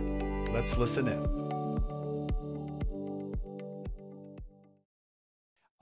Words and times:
Let's 0.53 0.78
listen 0.78 1.08
in. 1.08 1.45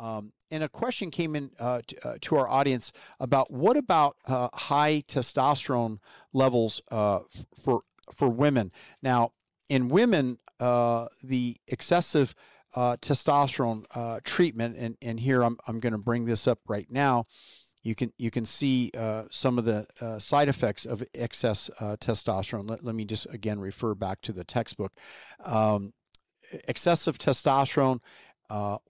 Um, 0.03 0.33
and 0.51 0.63
a 0.63 0.69
question 0.69 1.11
came 1.11 1.33
in 1.33 1.51
uh, 1.59 1.81
to, 1.87 2.07
uh, 2.07 2.17
to, 2.21 2.35
our 2.35 2.47
audience 2.47 2.91
about 3.21 3.51
what 3.51 3.77
about 3.77 4.17
uh, 4.27 4.49
high 4.53 5.01
testosterone 5.07 5.99
levels 6.33 6.81
uh, 6.91 7.19
for 7.63 7.83
for 8.11 8.27
women. 8.27 8.73
Now, 9.01 9.31
in 9.69 9.87
women, 9.87 10.39
uh, 10.59 11.07
the 11.23 11.55
excessive 11.69 12.35
uh, 12.75 12.97
testosterone 12.97 13.85
treatment, 14.25 14.75
and, 14.77 14.97
and 15.01 15.21
here 15.21 15.41
I'm, 15.41 15.57
I'm 15.67 15.79
going 15.79 15.93
to 15.93 15.99
bring 15.99 16.25
this 16.25 16.49
up 16.49 16.59
right 16.67 16.87
now. 16.89 17.25
You 17.81 17.95
can 17.95 18.11
you 18.17 18.29
can 18.29 18.43
see 18.43 18.91
some 19.31 19.57
of 19.57 19.63
the 19.63 19.87
side 20.19 20.49
effects 20.49 20.85
of 20.85 21.01
excess 21.13 21.69
testosterone. 21.79 22.69
Let, 22.69 22.83
let 22.83 22.93
me 22.93 23.05
just 23.05 23.33
again 23.33 23.59
refer 23.59 23.95
back 23.95 24.19
to 24.23 24.33
the 24.33 24.43
textbook. 24.43 24.91
Um, 25.45 25.93
excessive 26.67 27.17
testosterone, 27.17 27.99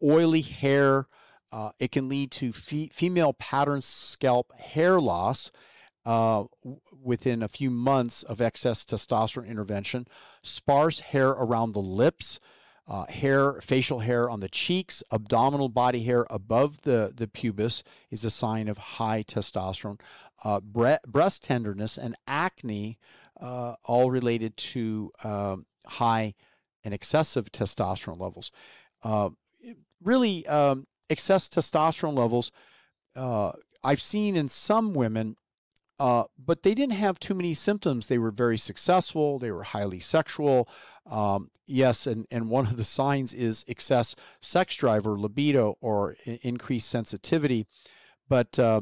oily 0.01 0.41
hair. 0.41 1.07
Uh, 1.51 1.71
it 1.79 1.91
can 1.91 2.09
lead 2.09 2.31
to 2.31 2.51
fe- 2.51 2.89
female 2.91 3.33
pattern 3.33 3.79
scalp 3.81 4.51
hair 4.59 4.99
loss 4.99 5.51
uh, 6.05 6.43
within 7.01 7.43
a 7.43 7.47
few 7.47 7.69
months 7.69 8.23
of 8.23 8.41
excess 8.41 8.83
testosterone 8.83 9.47
intervention, 9.47 10.07
sparse 10.41 10.99
hair 10.99 11.29
around 11.29 11.71
the 11.71 11.79
lips, 11.79 12.39
uh, 12.87 13.05
hair, 13.05 13.61
facial 13.61 13.99
hair 13.99 14.29
on 14.29 14.39
the 14.41 14.49
cheeks, 14.49 15.01
abdominal 15.11 15.69
body 15.69 16.03
hair 16.03 16.25
above 16.29 16.81
the, 16.81 17.13
the 17.15 17.27
pubis 17.27 17.83
is 18.11 18.25
a 18.25 18.29
sign 18.29 18.67
of 18.67 18.77
high 18.77 19.23
testosterone, 19.23 19.99
uh, 20.43 20.59
bre- 20.59 20.95
breast 21.07 21.43
tenderness, 21.43 21.97
and 21.97 22.15
acne, 22.27 22.97
uh, 23.39 23.75
all 23.85 24.11
related 24.11 24.57
to 24.57 25.11
um, 25.23 25.65
high 25.85 26.33
and 26.83 26.93
excessive 26.93 27.51
testosterone 27.51 28.19
levels. 28.19 28.51
Really, 30.03 30.45
um, 30.47 30.85
excess 31.09 31.47
testosterone 31.47 32.17
levels 32.17 32.51
uh, 33.15 33.51
I've 33.83 34.01
seen 34.01 34.35
in 34.35 34.49
some 34.49 34.93
women, 34.93 35.35
uh, 35.99 36.23
but 36.37 36.63
they 36.63 36.73
didn't 36.73 36.95
have 36.95 37.19
too 37.19 37.33
many 37.33 37.53
symptoms. 37.53 38.07
They 38.07 38.17
were 38.17 38.31
very 38.31 38.57
successful. 38.57 39.39
They 39.39 39.51
were 39.51 39.63
highly 39.63 39.99
sexual. 39.99 40.67
Um, 41.09 41.51
yes, 41.67 42.07
and, 42.07 42.25
and 42.31 42.49
one 42.49 42.65
of 42.65 42.77
the 42.77 42.83
signs 42.83 43.33
is 43.33 43.65
excess 43.67 44.15
sex 44.41 44.75
drive 44.75 45.05
or 45.05 45.19
libido 45.19 45.77
or 45.81 46.15
increased 46.25 46.89
sensitivity. 46.89 47.67
But 48.27 48.57
uh, 48.57 48.81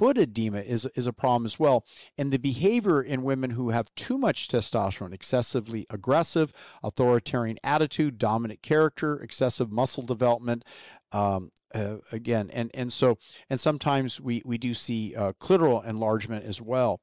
foot 0.00 0.16
edema 0.16 0.60
is, 0.60 0.88
is 0.94 1.06
a 1.06 1.12
problem 1.12 1.44
as 1.44 1.60
well. 1.60 1.84
And 2.16 2.32
the 2.32 2.38
behavior 2.38 3.02
in 3.02 3.22
women 3.22 3.50
who 3.50 3.68
have 3.68 3.94
too 3.96 4.16
much 4.16 4.48
testosterone, 4.48 5.12
excessively 5.12 5.84
aggressive, 5.90 6.54
authoritarian 6.82 7.58
attitude, 7.62 8.16
dominant 8.16 8.62
character, 8.62 9.20
excessive 9.20 9.70
muscle 9.70 10.02
development, 10.02 10.64
um, 11.12 11.52
uh, 11.74 11.96
again, 12.12 12.48
and 12.50 12.70
and 12.72 12.90
so 12.90 13.18
and 13.50 13.60
sometimes 13.60 14.18
we 14.18 14.40
we 14.46 14.56
do 14.56 14.72
see 14.72 15.14
uh, 15.14 15.34
clitoral 15.38 15.86
enlargement 15.86 16.46
as 16.46 16.62
well. 16.62 17.02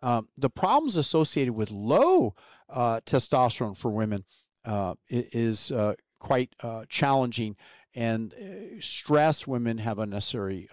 Um, 0.00 0.28
the 0.38 0.48
problems 0.48 0.94
associated 0.96 1.54
with 1.54 1.72
low 1.72 2.36
uh, 2.68 3.00
testosterone 3.04 3.76
for 3.76 3.90
women 3.90 4.24
uh, 4.64 4.94
is 5.08 5.72
uh, 5.72 5.94
quite 6.20 6.54
uh, 6.62 6.84
challenging, 6.88 7.56
and 7.96 8.32
stress 8.78 9.44
women 9.44 9.78
have 9.78 9.98
unnecessary 9.98 10.68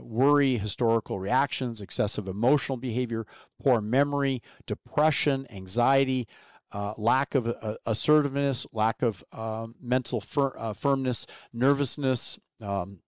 worry, 0.00 0.56
historical 0.58 1.18
reactions, 1.18 1.80
excessive 1.80 2.28
emotional 2.28 2.76
behavior, 2.76 3.26
poor 3.62 3.80
memory, 3.80 4.42
depression, 4.66 5.46
anxiety 5.50 6.26
uh, 6.74 6.92
lack 6.98 7.34
of 7.36 7.46
uh, 7.46 7.76
assertiveness, 7.86 8.66
lack 8.72 9.00
of 9.00 9.24
um, 9.32 9.76
mental 9.80 10.20
fir- 10.20 10.56
uh, 10.58 10.72
firmness, 10.72 11.26
nervousness, 11.52 12.38
um, 12.60 12.98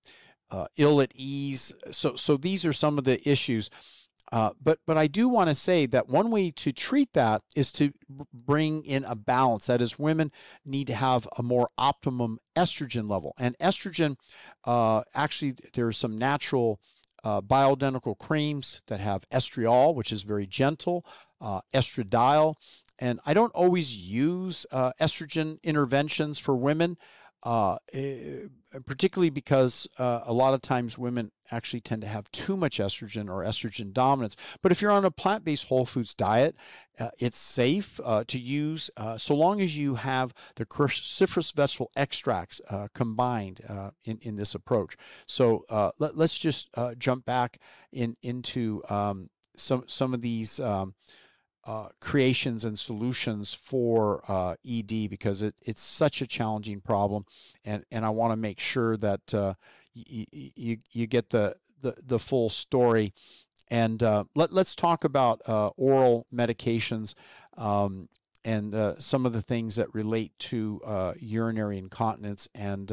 uh, 0.50 0.66
ill 0.76 1.00
at 1.00 1.10
ease. 1.16 1.74
So, 1.90 2.14
so 2.14 2.36
these 2.36 2.64
are 2.64 2.72
some 2.72 2.96
of 2.96 3.04
the 3.04 3.28
issues. 3.28 3.68
Uh, 4.32 4.50
but 4.60 4.78
but 4.86 4.98
I 4.98 5.06
do 5.06 5.28
want 5.28 5.48
to 5.48 5.54
say 5.54 5.86
that 5.86 6.08
one 6.08 6.30
way 6.30 6.50
to 6.50 6.72
treat 6.72 7.12
that 7.12 7.42
is 7.54 7.70
to 7.72 7.92
bring 8.32 8.84
in 8.84 9.04
a 9.04 9.14
balance. 9.14 9.66
That 9.66 9.80
is, 9.80 9.98
women 9.98 10.32
need 10.64 10.88
to 10.88 10.94
have 10.94 11.28
a 11.38 11.42
more 11.42 11.70
optimum 11.78 12.38
estrogen 12.56 13.08
level, 13.08 13.34
and 13.38 13.56
estrogen 13.58 14.16
uh, 14.64 15.02
actually 15.14 15.54
there 15.74 15.86
are 15.86 15.92
some 15.92 16.18
natural 16.18 16.80
uh, 17.22 17.40
bioidentical 17.40 18.18
creams 18.18 18.82
that 18.88 19.00
have 19.00 19.28
estriol, 19.30 19.94
which 19.94 20.12
is 20.12 20.22
very 20.22 20.46
gentle, 20.46 21.06
uh, 21.40 21.60
estradiol, 21.72 22.54
and 22.98 23.20
I 23.26 23.34
don't 23.34 23.52
always 23.52 23.96
use 23.96 24.66
uh, 24.70 24.92
estrogen 25.00 25.62
interventions 25.62 26.38
for 26.38 26.56
women, 26.56 26.96
uh, 27.42 27.76
eh, 27.92 28.46
particularly 28.86 29.30
because 29.30 29.86
uh, 29.98 30.20
a 30.24 30.32
lot 30.32 30.52
of 30.52 30.60
times 30.60 30.98
women 30.98 31.30
actually 31.50 31.80
tend 31.80 32.02
to 32.02 32.08
have 32.08 32.30
too 32.32 32.56
much 32.56 32.78
estrogen 32.78 33.28
or 33.28 33.44
estrogen 33.44 33.92
dominance. 33.92 34.36
But 34.62 34.72
if 34.72 34.82
you're 34.82 34.90
on 34.90 35.04
a 35.04 35.10
plant 35.10 35.44
based 35.44 35.68
whole 35.68 35.84
foods 35.84 36.14
diet, 36.14 36.56
uh, 36.98 37.10
it's 37.18 37.38
safe 37.38 38.00
uh, 38.04 38.24
to 38.26 38.38
use 38.38 38.90
uh, 38.96 39.16
so 39.16 39.34
long 39.34 39.60
as 39.60 39.78
you 39.78 39.94
have 39.94 40.34
the 40.56 40.66
cruciferous 40.66 41.54
vegetable 41.54 41.90
extracts 41.96 42.60
combined 42.94 43.60
in, 44.04 44.18
in 44.22 44.36
this 44.36 44.54
approach. 44.54 44.96
So 45.26 45.64
let, 45.98 46.18
us 46.18 46.36
just 46.36 46.70
jump 46.98 47.24
back 47.24 47.60
in, 47.92 48.16
into 48.22 48.82
um, 48.88 49.30
some, 49.56 49.84
some 49.86 50.14
of 50.14 50.20
these. 50.20 50.58
Um, 50.60 50.94
uh, 51.66 51.88
creations 52.00 52.64
and 52.64 52.78
solutions 52.78 53.52
for 53.52 54.22
uh, 54.28 54.54
ED 54.68 55.10
because 55.10 55.42
it, 55.42 55.54
it's 55.60 55.82
such 55.82 56.22
a 56.22 56.26
challenging 56.26 56.80
problem, 56.80 57.26
and 57.64 57.84
and 57.90 58.04
I 58.04 58.10
want 58.10 58.32
to 58.32 58.36
make 58.36 58.60
sure 58.60 58.96
that 58.98 59.34
uh, 59.34 59.54
y- 59.94 60.26
you 60.30 60.78
you 60.92 61.06
get 61.06 61.30
the, 61.30 61.56
the 61.82 61.96
the 62.02 62.18
full 62.18 62.48
story. 62.48 63.12
And 63.68 64.00
uh, 64.00 64.24
let 64.36 64.52
let's 64.52 64.76
talk 64.76 65.02
about 65.02 65.42
uh, 65.46 65.68
oral 65.76 66.26
medications. 66.32 67.14
Um, 67.56 68.08
and 68.44 68.76
some 69.02 69.26
of 69.26 69.32
the 69.32 69.42
things 69.42 69.74
that 69.74 69.92
relate 69.92 70.30
to 70.38 70.80
urinary 71.18 71.78
incontinence 71.78 72.48
and 72.54 72.92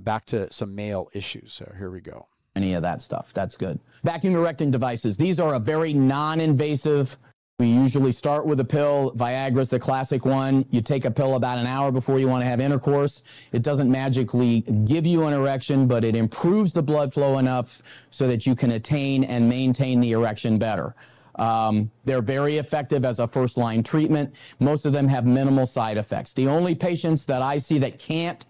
back 0.00 0.24
to 0.26 0.52
some 0.52 0.74
male 0.74 1.08
issues. 1.14 1.52
So 1.52 1.72
here 1.78 1.88
we 1.88 2.00
go 2.00 2.26
any 2.56 2.74
of 2.74 2.82
that 2.82 3.00
stuff. 3.00 3.32
That's 3.32 3.56
good. 3.56 3.78
Vacuum 4.02 4.34
erecting 4.34 4.72
devices. 4.72 5.16
These 5.16 5.38
are 5.38 5.54
a 5.54 5.60
very 5.60 5.92
non-invasive 5.92 7.16
we 7.60 7.66
usually 7.66 8.10
start 8.10 8.46
with 8.46 8.58
a 8.60 8.64
pill. 8.64 9.12
Viagra's 9.12 9.68
the 9.68 9.78
classic 9.78 10.24
one. 10.24 10.64
You 10.70 10.80
take 10.80 11.04
a 11.04 11.10
pill 11.10 11.34
about 11.34 11.58
an 11.58 11.66
hour 11.66 11.92
before 11.92 12.18
you 12.18 12.26
want 12.26 12.42
to 12.42 12.48
have 12.48 12.58
intercourse. 12.58 13.22
It 13.52 13.62
doesn't 13.62 13.90
magically 13.90 14.62
give 14.86 15.06
you 15.06 15.26
an 15.26 15.34
erection, 15.34 15.86
but 15.86 16.02
it 16.02 16.16
improves 16.16 16.72
the 16.72 16.82
blood 16.82 17.12
flow 17.12 17.36
enough 17.36 17.82
so 18.08 18.26
that 18.28 18.46
you 18.46 18.54
can 18.54 18.70
attain 18.70 19.24
and 19.24 19.46
maintain 19.46 20.00
the 20.00 20.12
erection 20.12 20.58
better. 20.58 20.94
Um, 21.34 21.90
they're 22.04 22.22
very 22.22 22.56
effective 22.56 23.04
as 23.04 23.18
a 23.18 23.28
first 23.28 23.58
line 23.58 23.82
treatment. 23.82 24.34
Most 24.58 24.86
of 24.86 24.94
them 24.94 25.06
have 25.08 25.26
minimal 25.26 25.66
side 25.66 25.98
effects. 25.98 26.32
The 26.32 26.48
only 26.48 26.74
patients 26.74 27.26
that 27.26 27.42
I 27.42 27.58
see 27.58 27.78
that 27.80 27.98
can't 27.98 28.44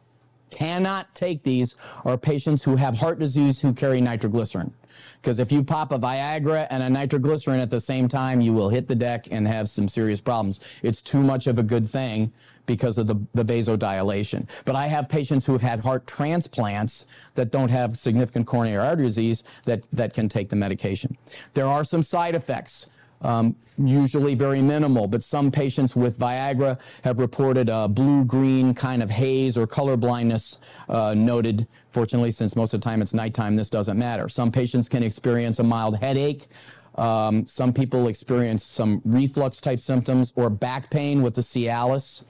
cannot 0.51 1.13
take 1.17 1.43
these 1.43 1.75
are 2.05 2.17
patients 2.17 2.63
who 2.63 2.77
have 2.77 2.99
heart 2.99 3.19
disease 3.19 3.61
who 3.61 3.73
carry 3.73 4.01
nitroglycerin. 4.01 4.73
Because 5.21 5.39
if 5.39 5.53
you 5.53 5.63
pop 5.63 5.93
a 5.93 5.99
Viagra 5.99 6.67
and 6.71 6.83
a 6.83 6.91
nitroglycerin 6.91 7.61
at 7.61 7.71
the 7.71 7.81
same 7.81 8.09
time, 8.09 8.41
you 8.41 8.53
will 8.53 8.69
hit 8.69 8.89
the 8.89 8.95
deck 8.95 9.29
and 9.31 9.47
have 9.47 9.69
some 9.69 9.89
serious 9.89 10.21
problems. 10.21 10.61
It's 10.83 11.03
too 11.03 11.23
much 11.23 11.47
of 11.47 11.59
a 11.59 11.63
good 11.63 11.89
thing 11.89 12.33
because 12.67 12.99
of 12.99 13.07
the, 13.07 13.17
the 13.35 13.45
vasodilation. 13.45 14.49
But 14.65 14.77
I 14.77 14.87
have 14.87 15.09
patients 15.09 15.45
who 15.45 15.53
have 15.53 15.63
had 15.63 15.83
heart 15.83 16.07
transplants 16.07 17.07
that 17.35 17.51
don't 17.51 17.71
have 17.71 17.99
significant 17.99 18.47
coronary 18.47 18.79
artery 18.79 19.07
disease 19.07 19.43
that, 19.65 19.87
that 19.93 20.15
can 20.15 20.29
take 20.29 20.49
the 20.49 20.57
medication. 20.57 21.17
There 21.55 21.67
are 21.67 21.85
some 21.85 22.03
side 22.03 22.35
effects. 22.35 22.89
Um, 23.23 23.55
usually 23.77 24.35
very 24.35 24.63
minimal, 24.63 25.07
but 25.07 25.23
some 25.23 25.51
patients 25.51 25.95
with 25.95 26.19
Viagra 26.19 26.81
have 27.05 27.19
reported 27.19 27.69
a 27.69 27.87
blue-green 27.87 28.73
kind 28.73 29.03
of 29.03 29.11
haze 29.11 29.59
or 29.59 29.67
color 29.67 29.99
blindness 29.99 30.59
uh, 30.89 31.13
noted. 31.15 31.69
Fortunately, 31.91 32.31
since 32.31 32.57
most 32.57 32.73
of 32.73 32.81
the 32.81 32.85
time 32.85 33.03
it's 33.03 33.13
nighttime, 33.13 33.57
this 33.57 33.69
doesn't 33.69 33.99
matter. 33.99 34.29
Some 34.29 34.51
patients 34.51 34.89
can 34.89 35.03
experience 35.03 35.59
a 35.59 35.63
mild 35.65 35.99
headache. 35.99 36.47
Um, 36.95 37.47
some 37.47 37.73
people 37.73 38.09
experience 38.09 38.65
some 38.65 39.03
reflux 39.05 39.61
type 39.61 39.81
symptoms 39.81 40.33
or 40.35 40.51
back 40.51 40.91
pain 40.91 41.23
with 41.23 41.35
the 41.35 41.43
Cialis. 41.43 42.25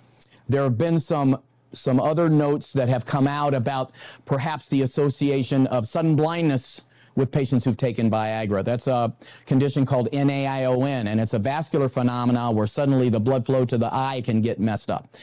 There 0.48 0.64
have 0.64 0.76
been 0.76 0.98
some 0.98 1.40
some 1.72 2.00
other 2.00 2.28
notes 2.28 2.72
that 2.72 2.88
have 2.88 3.06
come 3.06 3.28
out 3.28 3.54
about 3.54 3.92
perhaps 4.24 4.66
the 4.68 4.82
association 4.82 5.68
of 5.68 5.86
sudden 5.86 6.16
blindness 6.16 6.84
with 7.20 7.30
patients 7.30 7.64
who've 7.64 7.76
taken 7.76 8.10
Viagra. 8.10 8.64
That's 8.64 8.88
a 8.88 9.14
condition 9.46 9.86
called 9.86 10.10
NAION, 10.10 11.06
and 11.06 11.20
it's 11.20 11.34
a 11.34 11.38
vascular 11.38 11.88
phenomenon 11.88 12.56
where 12.56 12.66
suddenly 12.66 13.08
the 13.10 13.20
blood 13.20 13.46
flow 13.46 13.64
to 13.66 13.78
the 13.78 13.94
eye 13.94 14.22
can 14.24 14.40
get 14.40 14.58
messed 14.58 14.90
up. 14.90 15.14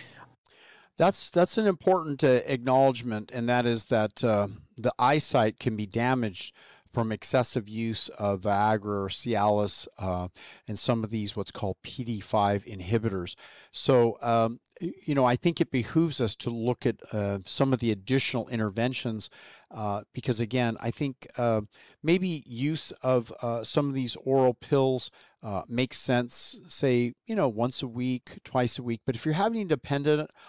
That's 0.96 1.30
that's 1.30 1.58
an 1.58 1.68
important 1.68 2.24
uh, 2.24 2.42
acknowledgement, 2.46 3.32
and 3.34 3.50
that 3.50 3.66
is 3.66 3.86
that 3.86 4.24
uh, 4.24 4.48
the 4.78 4.94
eyesight 4.98 5.60
can 5.60 5.76
be 5.76 5.86
damaged 5.86 6.56
from 6.90 7.12
excessive 7.12 7.68
use 7.68 8.10
of 8.10 8.42
Viagra 8.42 8.86
or 8.86 9.10
Cialis 9.10 9.88
uh, 10.00 10.30
and 10.68 10.80
some 10.80 11.04
of 11.04 11.10
these 11.10 11.36
what's 11.36 11.52
called 11.52 11.76
PD5 11.84 12.66
inhibitors. 12.66 13.36
So, 13.72 14.18
um, 14.22 14.62
you 14.80 15.14
know, 15.14 15.26
I 15.26 15.36
think 15.36 15.60
it 15.60 15.70
behooves 15.70 16.22
us 16.22 16.36
to 16.38 16.50
look 16.50 16.86
at 16.86 16.96
uh, 17.12 17.40
some 17.46 17.74
of 17.74 17.80
the 17.80 17.92
additional 17.92 18.48
interventions 18.48 19.30
uh, 19.72 20.02
because, 20.14 20.40
again, 20.40 20.78
I 20.80 20.92
think 20.92 21.28
uh, 21.38 21.62
maybe 22.04 22.44
use 22.46 22.92
of 23.04 23.34
uh, 23.42 23.64
some 23.64 23.90
of 23.90 23.94
these 23.94 24.16
oral 24.18 24.54
pills 24.54 25.12
uh, 25.44 25.62
makes 25.68 25.98
sense, 25.98 26.60
say, 26.68 27.14
you 27.28 27.36
know, 27.36 27.48
once 27.48 27.84
a 27.84 27.88
week, 27.88 28.40
twice 28.44 28.80
a 28.80 28.84
week. 28.84 29.02
But 29.06 29.16
if 29.16 29.24
you're 29.24 29.36
having 29.36 29.68
to 29.68 29.76
depend 29.76 30.08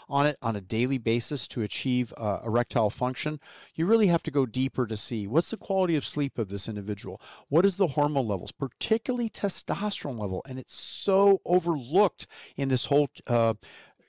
on 0.09 0.27
it 0.27 0.37
on 0.41 0.57
a 0.57 0.61
daily 0.61 0.99
basis 0.99 1.47
to 1.49 1.63
achieve 1.63 2.13
uh, 2.17 2.39
erectile 2.45 2.89
function, 2.89 3.39
you 3.75 3.87
really 3.87 4.07
have 4.07 4.23
to 4.25 4.31
go 4.31 4.47
deeper 4.47 4.87
to 4.87 4.97
see 4.97 5.27
what's 5.27 5.51
the 5.51 5.57
quality 5.57 5.95
of 5.95 6.07
sleep 6.07 6.39
of 6.39 6.49
this 6.49 6.69
individual? 6.69 7.21
What 7.49 7.67
is 7.67 7.77
the 7.77 7.89
hormone 7.89 8.29
levels, 8.29 8.51
particularly 8.51 9.29
testosterone 9.29 10.19
level? 10.19 10.43
And 10.49 10.59
it's 10.59 10.75
so 10.75 11.43
overlooked 11.45 12.27
in 12.57 12.69
this 12.69 12.87
whole 12.87 13.09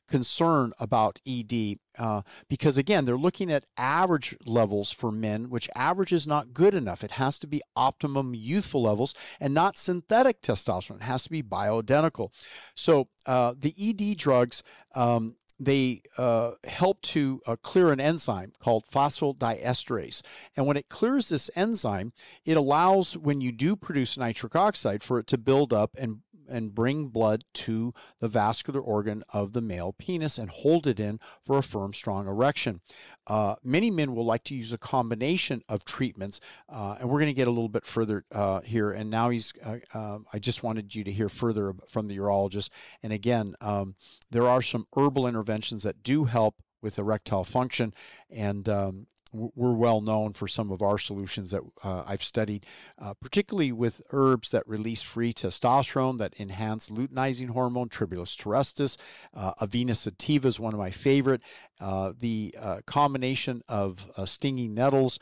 concern 0.09 0.73
about 0.79 1.19
ED 1.27 1.77
uh, 1.97 2.21
because, 2.47 2.77
again, 2.77 3.05
they're 3.05 3.17
looking 3.17 3.51
at 3.51 3.65
average 3.77 4.35
levels 4.45 4.91
for 4.91 5.11
men, 5.11 5.49
which 5.49 5.69
average 5.75 6.11
is 6.11 6.27
not 6.27 6.53
good 6.53 6.73
enough. 6.73 7.03
It 7.03 7.11
has 7.11 7.39
to 7.39 7.47
be 7.47 7.61
optimum 7.75 8.33
youthful 8.35 8.83
levels 8.83 9.13
and 9.39 9.53
not 9.53 9.77
synthetic 9.77 10.41
testosterone. 10.41 10.97
It 10.97 11.03
has 11.03 11.23
to 11.23 11.29
be 11.29 11.43
bioidentical. 11.43 12.29
So 12.75 13.07
uh, 13.25 13.53
the 13.57 13.73
ED 13.77 14.17
drugs. 14.17 14.63
Um, 14.95 15.35
they 15.59 16.01
uh, 16.17 16.51
help 16.63 17.01
to 17.01 17.41
uh, 17.45 17.57
clear 17.61 17.91
an 17.91 17.99
enzyme 17.99 18.53
called 18.59 18.85
phosphodiesterase. 18.85 20.21
And 20.55 20.65
when 20.65 20.77
it 20.77 20.87
clears 20.87 21.29
this 21.29 21.51
enzyme, 21.55 22.13
it 22.45 22.55
allows, 22.55 23.17
when 23.17 23.41
you 23.41 23.51
do 23.51 23.75
produce 23.75 24.17
nitric 24.17 24.55
oxide, 24.55 25.03
for 25.03 25.19
it 25.19 25.27
to 25.27 25.37
build 25.37 25.73
up 25.73 25.91
and 25.97 26.19
and 26.49 26.75
bring 26.75 27.07
blood 27.07 27.43
to 27.53 27.93
the 28.19 28.27
vascular 28.27 28.79
organ 28.79 29.23
of 29.33 29.53
the 29.53 29.61
male 29.61 29.93
penis 29.97 30.37
and 30.37 30.49
hold 30.49 30.87
it 30.87 30.99
in 30.99 31.19
for 31.45 31.57
a 31.57 31.63
firm, 31.63 31.93
strong 31.93 32.27
erection. 32.27 32.81
Uh, 33.27 33.55
many 33.63 33.91
men 33.91 34.15
will 34.15 34.25
like 34.25 34.43
to 34.43 34.55
use 34.55 34.73
a 34.73 34.77
combination 34.77 35.61
of 35.69 35.85
treatments, 35.85 36.39
uh, 36.67 36.95
and 36.99 37.09
we're 37.09 37.19
going 37.19 37.27
to 37.27 37.33
get 37.33 37.47
a 37.47 37.51
little 37.51 37.69
bit 37.69 37.85
further 37.85 38.25
uh, 38.33 38.61
here. 38.61 38.91
And 38.91 39.09
now 39.09 39.29
he's, 39.29 39.53
uh, 39.63 39.77
um, 39.93 40.25
I 40.33 40.39
just 40.39 40.63
wanted 40.63 40.95
you 40.95 41.03
to 41.03 41.11
hear 41.11 41.29
further 41.29 41.73
from 41.87 42.07
the 42.07 42.17
urologist. 42.17 42.69
And 43.03 43.13
again, 43.13 43.55
um, 43.61 43.95
there 44.31 44.47
are 44.47 44.61
some 44.61 44.87
herbal 44.95 45.27
interventions 45.27 45.83
that 45.83 46.03
do 46.03 46.25
help 46.25 46.55
with 46.81 46.97
erectile 46.97 47.43
function, 47.43 47.93
and 48.29 48.69
um, 48.69 49.07
we're 49.31 49.73
well 49.73 50.01
known 50.01 50.33
for 50.33 50.47
some 50.47 50.71
of 50.71 50.81
our 50.81 50.97
solutions 50.97 51.51
that 51.51 51.61
uh, 51.83 52.03
I've 52.05 52.23
studied, 52.23 52.65
uh, 52.97 53.13
particularly 53.13 53.71
with 53.71 54.01
herbs 54.11 54.49
that 54.49 54.67
release 54.67 55.01
free 55.01 55.33
testosterone, 55.33 56.17
that 56.17 56.39
enhance 56.39 56.89
luteinizing 56.89 57.49
hormone, 57.49 57.89
tribulus 57.89 58.35
terrestris. 58.35 58.97
Uh, 59.33 59.53
Avena 59.61 59.95
sativa 59.95 60.47
is 60.47 60.59
one 60.59 60.73
of 60.73 60.79
my 60.79 60.91
favorite. 60.91 61.41
Uh, 61.79 62.11
the 62.17 62.53
uh, 62.59 62.81
combination 62.85 63.61
of 63.69 64.11
uh, 64.17 64.25
stinging 64.25 64.73
nettles, 64.73 65.19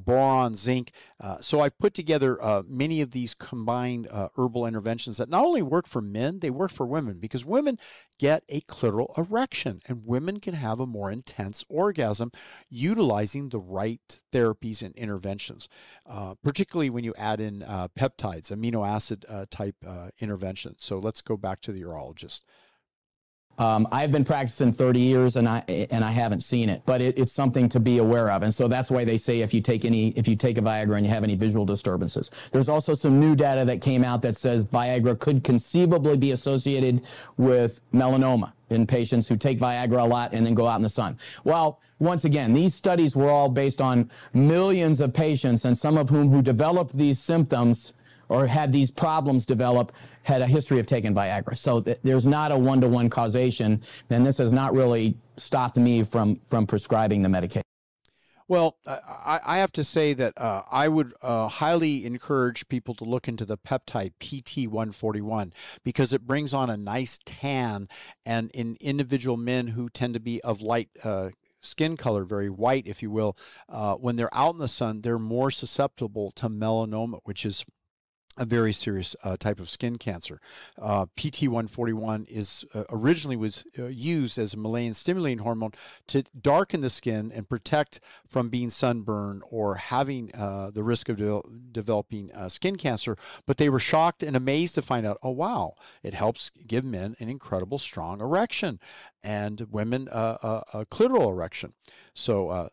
boron, 0.00 0.54
zinc. 0.54 0.92
so 1.40 1.60
I've 1.60 1.78
put 1.78 1.94
together 1.94 2.38
many 2.66 3.00
of 3.00 3.10
these 3.12 3.34
combined 3.34 4.08
herbal 4.36 4.66
interventions 4.66 5.18
that 5.18 5.28
not 5.28 5.44
only 5.44 5.62
work 5.62 5.86
for 5.86 6.00
men, 6.00 6.40
they 6.40 6.50
work 6.50 6.70
for 6.70 6.86
women 6.86 7.18
because 7.18 7.44
women 7.44 7.78
get 8.18 8.42
a 8.48 8.60
clitoral 8.62 9.16
erection 9.16 9.80
and 9.86 10.04
women 10.04 10.40
can 10.40 10.54
have 10.54 10.80
a 10.80 10.86
more 10.86 11.10
intense 11.10 11.64
orgasm 11.68 12.30
utilizing 12.68 13.48
the 13.48 13.60
right 13.60 14.18
therapies 14.32 14.82
and 14.82 14.94
interventions, 14.96 15.68
uh, 16.06 16.34
particularly 16.42 16.90
when 16.90 17.04
you 17.04 17.14
add 17.16 17.40
in 17.40 17.62
uh, 17.62 17.88
peptides, 17.98 18.52
amino 18.52 18.86
acid 18.86 19.24
uh, 19.28 19.46
type 19.50 19.76
uh, 19.86 20.08
interventions. 20.18 20.82
So 20.82 20.98
let's 20.98 21.22
go 21.22 21.36
back 21.36 21.60
to 21.62 21.72
the 21.72 21.82
urologist. 21.82 22.42
Um, 23.58 23.88
I've 23.90 24.12
been 24.12 24.24
practicing 24.24 24.72
30 24.72 25.00
years 25.00 25.36
and 25.36 25.48
I 25.48 25.64
and 25.90 26.04
I 26.04 26.12
haven't 26.12 26.42
seen 26.42 26.68
it, 26.68 26.82
but 26.86 27.00
it, 27.00 27.18
it's 27.18 27.32
something 27.32 27.68
to 27.70 27.80
be 27.80 27.98
aware 27.98 28.30
of. 28.30 28.42
And 28.42 28.54
so 28.54 28.68
that's 28.68 28.90
why 28.90 29.04
they 29.04 29.16
say 29.16 29.40
if 29.40 29.52
you 29.52 29.60
take 29.60 29.84
any 29.84 30.10
if 30.10 30.28
you 30.28 30.36
take 30.36 30.58
a 30.58 30.62
Viagra 30.62 30.96
and 30.96 31.04
you 31.04 31.12
have 31.12 31.24
any 31.24 31.34
visual 31.34 31.64
disturbances. 31.64 32.30
There's 32.52 32.68
also 32.68 32.94
some 32.94 33.18
new 33.18 33.34
data 33.34 33.64
that 33.64 33.80
came 33.80 34.04
out 34.04 34.22
that 34.22 34.36
says 34.36 34.64
Viagra 34.64 35.18
could 35.18 35.42
conceivably 35.42 36.16
be 36.16 36.30
associated 36.30 37.02
with 37.36 37.80
melanoma 37.92 38.52
in 38.70 38.86
patients 38.86 39.28
who 39.28 39.36
take 39.36 39.58
Viagra 39.58 40.02
a 40.02 40.06
lot 40.06 40.32
and 40.32 40.46
then 40.46 40.54
go 40.54 40.66
out 40.66 40.76
in 40.76 40.82
the 40.82 40.88
sun. 40.88 41.18
Well, 41.44 41.80
once 41.98 42.24
again, 42.24 42.52
these 42.52 42.74
studies 42.74 43.16
were 43.16 43.30
all 43.30 43.48
based 43.48 43.80
on 43.80 44.10
millions 44.32 45.00
of 45.00 45.12
patients 45.12 45.64
and 45.64 45.76
some 45.76 45.96
of 45.96 46.10
whom 46.10 46.30
who 46.30 46.42
developed 46.42 46.96
these 46.96 47.18
symptoms 47.18 47.92
or 48.28 48.46
had 48.46 48.72
these 48.72 48.90
problems 48.90 49.46
develop 49.46 49.92
had 50.22 50.42
a 50.42 50.46
history 50.46 50.78
of 50.78 50.86
taking 50.86 51.14
Viagra. 51.14 51.56
So 51.56 51.80
th- 51.80 51.98
there's 52.02 52.26
not 52.26 52.52
a 52.52 52.56
one-to-one 52.56 53.10
causation, 53.10 53.82
and 54.10 54.24
this 54.24 54.38
has 54.38 54.52
not 54.52 54.74
really 54.74 55.16
stopped 55.36 55.76
me 55.76 56.02
from 56.02 56.40
from 56.48 56.66
prescribing 56.66 57.22
the 57.22 57.28
medication. 57.28 57.62
Well, 58.48 58.78
I, 58.86 59.40
I 59.44 59.58
have 59.58 59.72
to 59.72 59.84
say 59.84 60.14
that 60.14 60.32
uh, 60.38 60.62
I 60.70 60.88
would 60.88 61.12
uh, 61.20 61.48
highly 61.48 62.06
encourage 62.06 62.66
people 62.68 62.94
to 62.94 63.04
look 63.04 63.28
into 63.28 63.44
the 63.44 63.58
peptide 63.58 64.12
PT141 64.20 65.52
because 65.84 66.14
it 66.14 66.26
brings 66.26 66.54
on 66.54 66.70
a 66.70 66.76
nice 66.78 67.18
tan, 67.26 67.88
and 68.24 68.50
in 68.52 68.78
individual 68.80 69.36
men 69.36 69.68
who 69.68 69.90
tend 69.90 70.14
to 70.14 70.20
be 70.20 70.40
of 70.40 70.62
light 70.62 70.88
uh, 71.04 71.28
skin 71.60 71.98
color, 71.98 72.24
very 72.24 72.48
white, 72.48 72.86
if 72.86 73.02
you 73.02 73.10
will, 73.10 73.36
uh, 73.68 73.96
when 73.96 74.16
they're 74.16 74.34
out 74.34 74.54
in 74.54 74.60
the 74.60 74.68
sun, 74.68 75.02
they're 75.02 75.18
more 75.18 75.50
susceptible 75.50 76.30
to 76.32 76.48
melanoma, 76.48 77.18
which 77.24 77.44
is 77.44 77.66
a 78.38 78.44
very 78.44 78.72
serious 78.72 79.14
uh, 79.24 79.36
type 79.36 79.60
of 79.60 79.68
skin 79.68 79.98
cancer. 79.98 80.40
Uh, 80.80 81.06
PT141 81.16 82.28
is 82.28 82.64
uh, 82.74 82.84
originally 82.90 83.36
was 83.36 83.64
uh, 83.78 83.86
used 83.86 84.38
as 84.38 84.54
a 84.54 84.56
melanin 84.56 84.94
stimulating 84.94 85.38
hormone 85.38 85.72
to 86.06 86.24
darken 86.40 86.80
the 86.80 86.88
skin 86.88 87.32
and 87.34 87.48
protect 87.48 88.00
from 88.26 88.48
being 88.48 88.70
sunburned 88.70 89.42
or 89.50 89.74
having 89.74 90.34
uh, 90.34 90.70
the 90.70 90.82
risk 90.82 91.08
of 91.08 91.16
de- 91.16 91.42
developing 91.72 92.32
uh, 92.32 92.48
skin 92.48 92.76
cancer. 92.76 93.16
But 93.46 93.56
they 93.56 93.68
were 93.68 93.78
shocked 93.78 94.22
and 94.22 94.36
amazed 94.36 94.76
to 94.76 94.82
find 94.82 95.06
out, 95.06 95.18
oh 95.22 95.30
wow, 95.30 95.74
it 96.02 96.14
helps 96.14 96.50
give 96.66 96.84
men 96.84 97.16
an 97.18 97.28
incredible 97.28 97.78
strong 97.78 98.20
erection 98.20 98.78
and 99.22 99.66
women 99.70 100.08
a 100.12 100.86
clitoral 100.90 101.30
erection. 101.30 101.74
So 102.14 102.70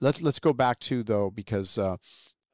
let's 0.00 0.22
let's 0.22 0.38
go 0.38 0.52
back 0.52 0.78
to 0.80 1.02
though 1.02 1.30
because 1.30 1.78
uh, 1.78 1.96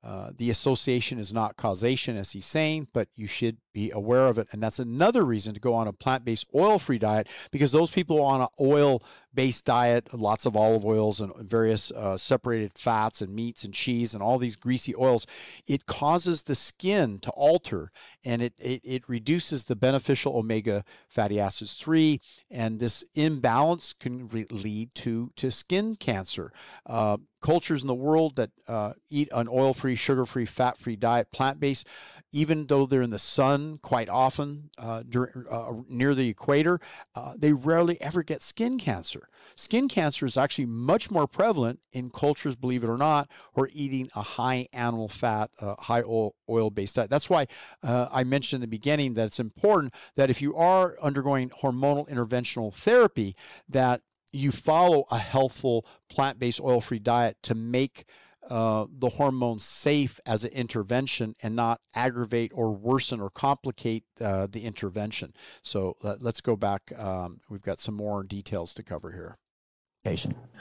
Uh, 0.05 0.31
the 0.37 0.51
association 0.51 1.19
is 1.19 1.33
not 1.33 1.57
causation, 1.57 2.17
as 2.17 2.33
he's 2.33 2.45
saying, 2.45 2.89
but 2.93 3.09
you 3.17 3.27
should 3.27 3.57
be 3.75 3.91
aware 3.91 4.29
of 4.29 4.39
it. 4.39 4.49
And 4.53 4.63
that's 4.63 4.79
another 4.79 5.25
reason 5.25 5.53
to 5.53 5.61
go 5.61 5.75
on 5.75 5.87
a 5.87 5.93
plant 5.93 6.25
based 6.25 6.47
oil 6.55 6.79
free 6.79 6.99
diet 6.99 7.29
because 7.51 7.73
those 7.73 7.91
people 7.91 8.25
on 8.25 8.41
an 8.41 8.49
oil 8.59 9.03
based 9.35 9.65
diet, 9.65 10.15
lots 10.15 10.47
of 10.47 10.57
olive 10.57 10.85
oils 10.85 11.21
and 11.21 11.35
various 11.37 11.91
uh, 11.91 12.17
separated 12.17 12.79
fats 12.79 13.21
and 13.21 13.35
meats 13.35 13.65
and 13.65 13.75
cheese 13.75 14.15
and 14.15 14.23
all 14.23 14.39
these 14.39 14.55
greasy 14.55 14.95
oils, 14.97 15.27
it 15.67 15.87
causes 15.87 16.45
the 16.45 16.55
skin 16.55 17.19
to 17.19 17.31
alter 17.33 17.91
and 18.25 18.41
it, 18.41 18.55
it, 18.59 18.81
it 18.85 19.09
reduces 19.09 19.65
the 19.65 19.77
beneficial 19.77 20.37
omega 20.37 20.85
fatty 21.09 21.41
acids 21.41 21.75
3. 21.75 22.21
And 22.51 22.79
this 22.79 23.05
imbalance 23.15 23.93
can 23.93 24.29
re- 24.29 24.47
lead 24.51 24.95
to, 24.97 25.33
to 25.37 25.51
skin 25.51 25.97
cancer. 25.97 26.53
Uh, 26.87 27.17
cultures 27.45 27.83
in 27.83 27.89
the 27.89 27.95
world 27.95 28.37
that 28.37 28.51
uh, 28.69 28.95
eat 29.11 29.29
an 29.33 29.49
oil 29.49 29.75
free, 29.75 29.95
sugar 29.95 30.25
free, 30.25 30.47
fat 30.47 30.79
free 30.79 30.97
diet, 30.97 31.31
plant 31.31 31.61
based, 31.61 31.87
even 32.35 32.67
though 32.67 32.85
they're 32.85 33.01
in 33.01 33.11
the 33.11 33.19
sun 33.19 33.79
quite 33.81 34.09
often 34.09 34.69
uh, 34.77 35.05
uh, 35.51 35.73
near 35.89 36.17
the 36.17 36.29
equator, 36.29 36.81
uh, 37.15 37.35
they 37.39 37.53
rarely 37.53 37.99
ever 38.01 38.25
get 38.25 38.43
skin 38.43 38.77
cancer. 38.77 39.29
Skin 39.55 39.87
cancer 39.87 40.27
is 40.27 40.37
actually 40.37 40.67
much 40.67 41.13
more 41.13 41.29
prevalent 41.29 41.79
in 41.93 42.11
cultures, 42.11 42.57
believe 42.57 42.83
it 42.83 42.91
or 42.91 42.99
not, 42.99 43.31
who 43.55 43.63
are 43.63 43.71
eating 43.73 44.11
a 44.17 44.23
high 44.23 44.67
animal 44.73 45.09
fat, 45.09 45.49
uh, 45.61 45.77
high 45.79 46.03
oil, 46.03 46.35
oil 46.51 46.71
based 46.71 46.97
diet. 46.97 47.09
That's 47.09 47.31
why 47.31 47.47
uh, 47.85 48.09
I 48.11 48.25
mentioned 48.25 48.65
in 48.65 48.69
the 48.69 48.77
beginning 48.77 49.15
that 49.15 49.27
it's 49.27 49.39
important 49.39 49.95
that 50.17 50.29
if 50.29 50.43
you 50.43 50.57
are 50.57 50.97
undergoing 51.01 51.51
hormonal 51.51 52.09
interventional 52.09 52.75
therapy, 52.75 53.37
that 53.69 54.01
you 54.33 54.51
follow 54.51 55.05
a 55.13 55.19
healthful 55.19 55.87
plant-based 56.09 56.61
oil-free 56.61 56.99
diet 56.99 57.37
to 57.45 57.55
make 57.55 58.05
uh, 58.51 58.87
the 58.99 59.09
hormone 59.09 59.59
safe 59.59 60.21
as 60.27 60.45
an 60.45 60.53
intervention 60.53 61.35
and 61.43 61.57
not 61.57 61.81
aggravate 61.95 62.53
or 62.55 62.73
worsen 62.73 63.21
or 63.21 63.31
complicate 63.31 64.05
uh, 64.21 64.47
the 64.51 64.65
intervention. 64.65 65.33
So 65.63 65.97
let, 66.03 66.23
us 66.25 66.41
go 66.41 66.57
back. 66.57 66.93
Um, 66.99 67.41
we've 67.49 67.63
got 67.63 67.81
some 67.81 67.95
more 67.95 68.23
details 68.23 68.75
to 68.75 68.83
cover 68.83 69.13
here. 69.13 69.39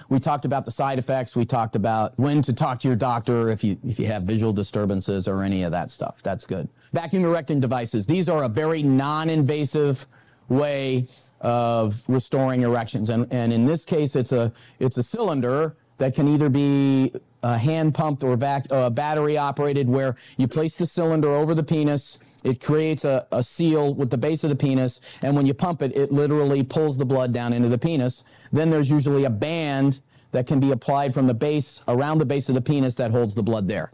We 0.07 0.21
talked 0.21 0.45
about 0.45 0.63
the 0.63 0.71
side 0.71 0.99
effects. 0.99 1.35
We 1.35 1.45
talked 1.45 1.75
about 1.75 2.17
when 2.17 2.41
to 2.43 2.53
talk 2.53 2.79
to 2.79 2.87
your 2.87 2.95
doctor 2.95 3.49
if 3.49 3.61
you 3.61 3.77
if 3.85 3.99
you 3.99 4.07
have 4.07 4.23
visual 4.23 4.53
disturbances 4.53 5.27
or 5.27 5.43
any 5.43 5.63
of 5.63 5.71
that 5.71 5.91
stuff. 5.91 6.23
That's 6.23 6.45
good. 6.45 6.69
Vacuum 6.93 7.25
erecting 7.25 7.59
devices. 7.59 8.07
These 8.07 8.29
are 8.29 8.45
a 8.45 8.49
very 8.49 8.81
non-invasive 8.83 10.07
way 10.47 11.07
of 11.41 12.05
restoring 12.07 12.61
erections, 12.61 13.09
and 13.09 13.27
and 13.33 13.51
in 13.51 13.65
this 13.65 13.83
case, 13.83 14.15
it's 14.15 14.31
a 14.31 14.53
it's 14.79 14.97
a 14.97 15.03
cylinder 15.03 15.75
that 15.97 16.15
can 16.15 16.29
either 16.29 16.47
be 16.47 17.13
uh, 17.43 17.57
hand 17.57 17.93
pumped 17.93 18.23
or 18.23 18.35
vac- 18.35 18.67
uh, 18.71 18.89
battery 18.89 19.37
operated, 19.37 19.87
where 19.87 20.15
you 20.37 20.47
place 20.47 20.75
the 20.75 20.87
cylinder 20.87 21.29
over 21.29 21.53
the 21.53 21.63
penis. 21.63 22.19
It 22.43 22.59
creates 22.59 23.05
a, 23.05 23.25
a 23.31 23.43
seal 23.43 23.93
with 23.93 24.09
the 24.09 24.17
base 24.17 24.43
of 24.43 24.49
the 24.49 24.55
penis, 24.55 24.99
and 25.21 25.35
when 25.35 25.45
you 25.45 25.53
pump 25.53 25.81
it, 25.81 25.95
it 25.95 26.11
literally 26.11 26.63
pulls 26.63 26.97
the 26.97 27.05
blood 27.05 27.33
down 27.33 27.53
into 27.53 27.69
the 27.69 27.77
penis. 27.77 28.25
Then 28.51 28.69
there's 28.69 28.89
usually 28.89 29.23
a 29.23 29.29
band 29.29 30.01
that 30.31 30.47
can 30.47 30.59
be 30.59 30.71
applied 30.71 31.13
from 31.13 31.27
the 31.27 31.33
base 31.33 31.83
around 31.87 32.17
the 32.17 32.25
base 32.25 32.49
of 32.49 32.55
the 32.55 32.61
penis 32.61 32.95
that 32.95 33.11
holds 33.11 33.35
the 33.35 33.43
blood 33.43 33.67
there. 33.67 33.91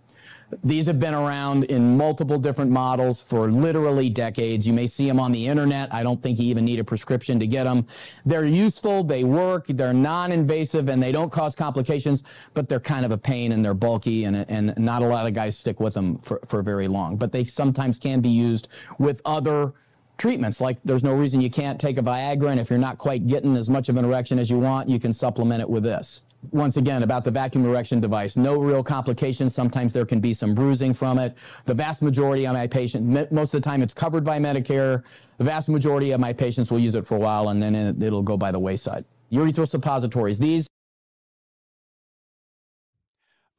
These 0.64 0.88
have 0.88 1.00
been 1.00 1.14
around 1.14 1.66
in 1.66 1.96
multiple 1.96 2.40
different 2.40 2.72
models 2.72 3.22
for 3.22 3.52
literally 3.52 4.10
decades. 4.10 4.68
You 4.68 4.74
may 4.74 4.88
see 4.88 5.08
them 5.08 5.20
on 5.20 5.32
the 5.32 5.48
internet. 5.48 5.94
I 5.94 6.02
don't 6.02 6.22
think 6.22 6.40
you 6.40 6.46
even 6.46 6.66
need 6.66 6.80
a 6.80 6.84
prescription 6.84 7.40
to 7.40 7.48
get 7.48 7.66
them. 7.66 7.86
They're 8.26 8.46
useful, 8.46 9.04
they 9.04 9.24
work, 9.24 9.68
they're 9.68 9.94
non 9.94 10.32
invasive, 10.32 10.90
and 10.90 11.02
they 11.02 11.12
don't 11.12 11.32
cause 11.32 11.56
complications, 11.56 12.24
but 12.54 12.68
they're 12.68 12.80
kind 12.80 13.06
of 13.06 13.12
a 13.12 13.18
pain 13.18 13.52
and 13.52 13.64
they're 13.64 13.74
bulky, 13.74 14.26
and, 14.26 14.36
and 14.50 14.78
not 14.78 15.02
a 15.04 15.08
lot 15.08 15.28
of 15.28 15.34
guys 15.34 15.58
stick 15.58 15.80
with 15.80 15.94
them 15.94 16.18
for, 16.20 16.40
for 16.48 16.64
very 16.64 16.88
long. 16.88 17.16
But 17.16 17.32
they 17.32 17.46
sometimes 17.46 18.00
can 18.00 18.20
be 18.22 18.30
used 18.30 18.70
with 18.98 19.22
other 19.26 19.74
treatments. 20.18 20.60
Like 20.60 20.80
there's 20.84 21.04
no 21.04 21.14
reason 21.14 21.42
you 21.42 21.52
can't 21.52 21.80
take 21.80 21.98
a 21.98 22.02
Viagra, 22.02 22.50
and 22.50 22.60
if 22.60 22.70
you're 22.70 22.80
not 22.80 22.98
quite 22.98 23.28
getting 23.28 23.56
as 23.56 23.70
much 23.70 23.88
of 23.88 23.98
an 23.98 24.06
erection 24.06 24.40
as 24.40 24.50
you 24.50 24.58
want, 24.58 24.90
you 24.90 25.00
can 25.00 25.14
supplement 25.14 25.62
it 25.62 25.70
with 25.70 25.84
this 25.84 26.26
once 26.52 26.78
again 26.78 27.04
about 27.04 27.24
the 27.24 27.32
vacuum 27.32 27.66
erection 27.66 28.00
device. 28.00 28.38
No 28.38 28.60
real 28.60 28.84
complications. 28.84 29.54
Sometimes 29.54 29.94
there 29.94 30.06
can 30.06 30.20
be 30.20 30.34
some 30.34 30.54
bruising 30.54 30.94
from 30.94 31.20
it. 31.20 31.36
The 31.66 31.74
vast 31.74 32.02
majority 32.02 32.46
of 32.46 32.54
my 32.54 32.68
patients 32.68 33.32
most 33.32 33.54
of 33.54 33.62
the 33.62 33.70
time 33.70 33.82
it's 33.82 33.94
covered 33.94 34.24
by 34.24 34.40
medicare. 34.40 35.04
The 35.38 35.44
vast 35.44 35.70
majority 35.70 36.12
of 36.12 36.20
my 36.20 36.34
patients 36.34 36.72
will 36.72 36.80
use 36.80 36.96
it 36.96 37.06
for 37.06 37.16
a 37.16 37.20
while 37.20 37.50
and 37.50 37.62
then 37.62 38.02
it'll 38.02 38.24
go 38.24 38.38
by 38.38 38.52
the 38.52 38.60
wayside. 38.60 39.06
Urethral 39.32 39.68
suppositories 39.68 40.40
these 40.40 40.68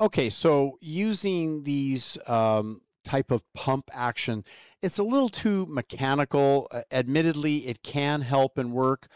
okay 0.00 0.30
so 0.30 0.78
using 0.80 1.62
these 1.62 2.16
um, 2.26 2.80
type 3.04 3.30
of 3.30 3.42
pump 3.54 3.90
action 3.92 4.42
it's 4.82 4.98
a 4.98 5.02
little 5.02 5.28
too 5.28 5.66
mechanical. 5.66 6.66
Uh, 6.70 6.82
admittedly 6.90 7.58
it 7.68 7.82
can 7.82 8.22
help 8.22 8.56
and 8.56 8.72
work 8.72 9.08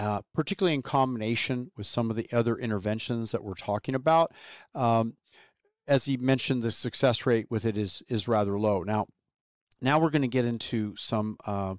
uh, 0.00 0.22
particularly 0.34 0.74
in 0.74 0.80
combination 0.80 1.70
with 1.76 1.86
some 1.86 2.08
of 2.08 2.16
the 2.16 2.26
other 2.32 2.56
interventions 2.56 3.32
that 3.32 3.44
we're 3.44 3.52
talking 3.52 3.94
about. 3.94 4.32
Um, 4.74 5.16
as 5.86 6.06
he 6.06 6.16
mentioned, 6.16 6.62
the 6.62 6.70
success 6.70 7.26
rate 7.26 7.50
with 7.50 7.66
it 7.66 7.76
is 7.76 8.02
is 8.08 8.26
rather 8.26 8.58
low. 8.58 8.82
Now, 8.82 9.08
now 9.82 9.98
we're 9.98 10.10
going 10.10 10.22
to 10.22 10.28
get 10.28 10.46
into 10.46 10.94
some 10.96 11.36
uh, 11.44 11.74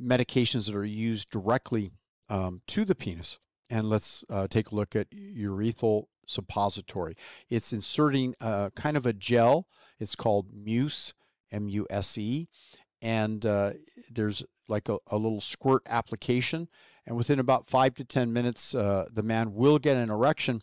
medications 0.00 0.66
that 0.66 0.74
are 0.74 0.84
used 0.84 1.30
directly 1.30 1.92
um, 2.28 2.62
to 2.66 2.84
the 2.84 2.96
penis, 2.96 3.38
and 3.70 3.88
let's 3.88 4.24
uh, 4.28 4.48
take 4.48 4.72
a 4.72 4.74
look 4.74 4.96
at 4.96 5.10
urethral 5.10 6.06
suppository. 6.26 7.14
It's 7.48 7.72
inserting 7.72 8.34
a, 8.40 8.72
kind 8.74 8.96
of 8.96 9.06
a 9.06 9.12
gel. 9.12 9.68
It's 10.00 10.16
called 10.16 10.48
Muse, 10.52 11.14
M 11.52 11.68
U 11.68 11.86
S 11.88 12.18
E, 12.18 12.48
and 13.00 13.46
uh, 13.46 13.74
there's 14.10 14.42
like 14.66 14.88
a, 14.88 14.98
a 15.06 15.18
little 15.18 15.40
squirt 15.40 15.82
application 15.86 16.68
and 17.06 17.16
within 17.16 17.38
about 17.38 17.68
five 17.68 17.94
to 17.94 18.04
10 18.04 18.32
minutes, 18.32 18.74
uh, 18.74 19.06
the 19.12 19.22
man 19.22 19.54
will 19.54 19.78
get 19.78 19.96
an 19.96 20.10
erection. 20.10 20.62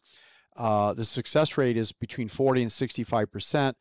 Uh, 0.55 0.93
the 0.93 1.05
success 1.05 1.57
rate 1.57 1.77
is 1.77 1.91
between 1.91 2.27
40 2.27 2.63
and 2.63 2.71
65%, 2.71 3.73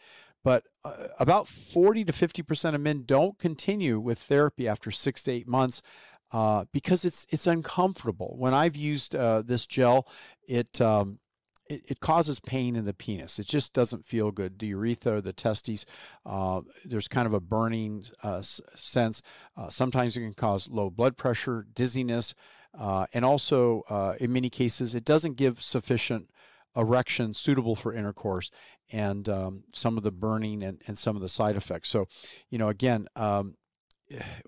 but 0.44 0.64
uh, 0.84 0.92
about 1.18 1.48
40 1.48 2.04
to 2.04 2.12
50% 2.12 2.74
of 2.74 2.80
men 2.80 3.02
don't 3.04 3.38
continue 3.38 3.98
with 3.98 4.18
therapy 4.18 4.68
after 4.68 4.90
six 4.90 5.22
to 5.24 5.32
eight 5.32 5.48
months. 5.48 5.82
Uh, 6.30 6.66
because 6.74 7.06
it's 7.06 7.26
it's 7.30 7.46
uncomfortable. 7.46 8.34
When 8.36 8.52
I've 8.52 8.76
used 8.76 9.16
uh, 9.16 9.40
this 9.40 9.64
gel, 9.64 10.06
it 10.46 10.78
um, 10.78 11.20
it, 11.68 11.82
it, 11.88 12.00
causes 12.00 12.40
pain 12.40 12.76
in 12.76 12.84
the 12.84 12.94
penis. 12.94 13.38
It 13.38 13.46
just 13.46 13.72
doesn't 13.72 14.06
feel 14.06 14.30
good. 14.30 14.58
The 14.58 14.68
urethra, 14.68 15.20
the 15.20 15.32
testes, 15.32 15.87
uh, 16.26 16.62
there's 16.84 17.08
kind 17.08 17.26
of 17.26 17.34
a 17.34 17.40
burning 17.40 18.04
uh, 18.22 18.42
sense. 18.42 19.22
Uh, 19.56 19.68
sometimes 19.68 20.16
it 20.16 20.20
can 20.20 20.34
cause 20.34 20.68
low 20.68 20.90
blood 20.90 21.16
pressure, 21.16 21.66
dizziness, 21.75 22.34
uh, 22.78 23.06
and 23.12 23.25
also 23.25 23.82
uh, 23.88 24.14
in 24.20 24.32
many 24.32 24.50
cases 24.50 24.94
it 24.94 25.04
doesn't 25.04 25.37
give 25.37 25.62
sufficient 25.62 26.30
erection 26.76 27.34
suitable 27.34 27.75
for 27.75 27.92
intercourse 27.92 28.50
and 28.90 29.28
um, 29.28 29.64
some 29.75 29.96
of 29.96 30.02
the 30.02 30.12
burning 30.12 30.62
and, 30.62 30.80
and 30.87 30.96
some 30.96 31.16
of 31.16 31.22
the 31.22 31.28
side 31.28 31.56
effects. 31.56 31.88
So, 31.88 32.06
you 32.50 32.58
know, 32.58 32.68
again, 32.68 33.06
um, 33.16 33.56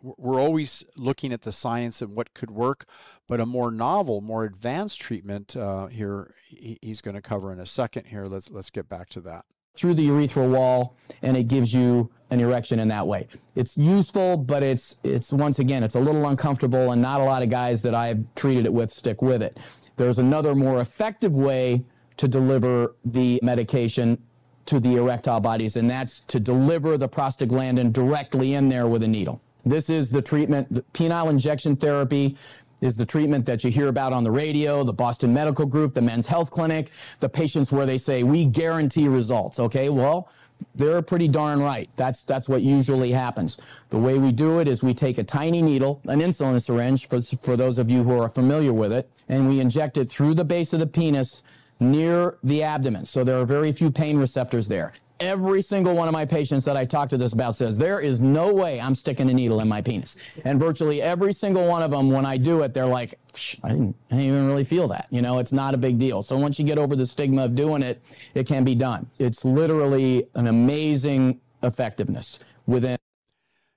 we're 0.00 0.40
always 0.40 0.84
looking 0.96 1.32
at 1.32 1.42
the 1.42 1.52
science 1.52 2.00
and 2.00 2.14
what 2.14 2.34
could 2.34 2.50
work, 2.50 2.86
but 3.26 3.40
a 3.40 3.46
more 3.46 3.70
novel, 3.70 4.20
more 4.20 4.44
advanced 4.44 5.00
treatment 5.00 5.56
uh, 5.56 5.86
here 5.86 6.34
he's 6.48 7.00
going 7.00 7.14
to 7.14 7.22
cover 7.22 7.52
in 7.52 7.60
a 7.60 7.66
second. 7.66 8.06
Here, 8.06 8.26
let's 8.26 8.50
let's 8.50 8.70
get 8.70 8.88
back 8.88 9.08
to 9.10 9.20
that. 9.22 9.44
Through 9.74 9.94
the 9.94 10.08
urethral 10.08 10.50
wall, 10.50 10.96
and 11.22 11.36
it 11.36 11.44
gives 11.44 11.72
you 11.72 12.10
an 12.30 12.40
erection 12.40 12.80
in 12.80 12.88
that 12.88 13.06
way. 13.06 13.28
It's 13.54 13.76
useful, 13.76 14.36
but 14.36 14.62
it's 14.62 14.98
it's 15.04 15.32
once 15.32 15.58
again 15.58 15.84
it's 15.84 15.94
a 15.94 16.00
little 16.00 16.26
uncomfortable, 16.26 16.92
and 16.92 17.00
not 17.00 17.20
a 17.20 17.24
lot 17.24 17.42
of 17.42 17.50
guys 17.50 17.82
that 17.82 17.94
I've 17.94 18.34
treated 18.34 18.66
it 18.66 18.72
with 18.72 18.90
stick 18.90 19.22
with 19.22 19.42
it. 19.42 19.58
There's 19.96 20.18
another 20.18 20.54
more 20.54 20.80
effective 20.80 21.34
way 21.34 21.84
to 22.16 22.28
deliver 22.28 22.94
the 23.04 23.38
medication 23.42 24.18
to 24.66 24.80
the 24.80 24.96
erectile 24.96 25.40
bodies, 25.40 25.76
and 25.76 25.90
that's 25.90 26.20
to 26.20 26.38
deliver 26.38 26.98
the 26.98 27.08
prostaglandin 27.08 27.92
directly 27.92 28.54
in 28.54 28.68
there 28.68 28.86
with 28.86 29.02
a 29.02 29.08
needle. 29.08 29.40
This 29.64 29.90
is 29.90 30.10
the 30.10 30.22
treatment, 30.22 30.72
the 30.72 30.82
penile 30.92 31.30
injection 31.30 31.76
therapy 31.76 32.36
is 32.80 32.96
the 32.96 33.04
treatment 33.04 33.44
that 33.46 33.62
you 33.62 33.70
hear 33.70 33.88
about 33.88 34.12
on 34.12 34.24
the 34.24 34.30
radio, 34.30 34.82
the 34.84 34.92
Boston 34.92 35.34
Medical 35.34 35.66
Group, 35.66 35.94
the 35.94 36.02
Men's 36.02 36.26
Health 36.26 36.50
Clinic, 36.50 36.90
the 37.20 37.28
patients 37.28 37.70
where 37.70 37.86
they 37.86 37.98
say, 37.98 38.22
we 38.22 38.46
guarantee 38.46 39.06
results. 39.06 39.60
Okay, 39.60 39.90
well, 39.90 40.30
they're 40.74 41.02
pretty 41.02 41.28
darn 41.28 41.60
right. 41.60 41.90
That's, 41.96 42.22
that's 42.22 42.48
what 42.48 42.62
usually 42.62 43.12
happens. 43.12 43.60
The 43.90 43.98
way 43.98 44.18
we 44.18 44.32
do 44.32 44.60
it 44.60 44.68
is 44.68 44.82
we 44.82 44.94
take 44.94 45.18
a 45.18 45.24
tiny 45.24 45.62
needle, 45.62 46.00
an 46.04 46.20
insulin 46.20 46.62
syringe, 46.62 47.08
for, 47.08 47.20
for 47.20 47.56
those 47.56 47.78
of 47.78 47.90
you 47.90 48.02
who 48.02 48.18
are 48.20 48.28
familiar 48.28 48.72
with 48.72 48.92
it, 48.92 49.10
and 49.28 49.48
we 49.48 49.60
inject 49.60 49.96
it 49.96 50.08
through 50.08 50.34
the 50.34 50.44
base 50.44 50.72
of 50.72 50.80
the 50.80 50.86
penis 50.86 51.42
near 51.80 52.38
the 52.42 52.62
abdomen. 52.62 53.06
So 53.06 53.24
there 53.24 53.40
are 53.40 53.46
very 53.46 53.72
few 53.72 53.90
pain 53.90 54.18
receptors 54.18 54.68
there 54.68 54.92
every 55.20 55.62
single 55.62 55.94
one 55.94 56.08
of 56.08 56.12
my 56.12 56.24
patients 56.24 56.64
that 56.64 56.76
I 56.76 56.84
talk 56.84 57.08
to 57.10 57.18
this 57.18 57.32
about 57.32 57.54
says, 57.54 57.78
there 57.78 58.00
is 58.00 58.20
no 58.20 58.52
way 58.52 58.80
I'm 58.80 58.94
sticking 58.94 59.30
a 59.30 59.34
needle 59.34 59.60
in 59.60 59.68
my 59.68 59.82
penis. 59.82 60.38
And 60.44 60.58
virtually 60.58 61.02
every 61.02 61.32
single 61.32 61.66
one 61.66 61.82
of 61.82 61.90
them, 61.90 62.10
when 62.10 62.26
I 62.26 62.38
do 62.38 62.62
it, 62.62 62.74
they're 62.74 62.86
like, 62.86 63.14
I 63.62 63.68
didn't, 63.68 63.96
I 64.10 64.16
didn't 64.16 64.26
even 64.26 64.46
really 64.46 64.64
feel 64.64 64.88
that. 64.88 65.06
You 65.10 65.22
know, 65.22 65.38
it's 65.38 65.52
not 65.52 65.74
a 65.74 65.78
big 65.78 65.98
deal. 65.98 66.22
So 66.22 66.36
once 66.38 66.58
you 66.58 66.64
get 66.64 66.78
over 66.78 66.96
the 66.96 67.06
stigma 67.06 67.44
of 67.44 67.54
doing 67.54 67.82
it, 67.82 68.02
it 68.34 68.46
can 68.46 68.64
be 68.64 68.74
done. 68.74 69.08
It's 69.18 69.44
literally 69.44 70.26
an 70.34 70.46
amazing 70.46 71.40
effectiveness 71.62 72.40
within 72.66 72.96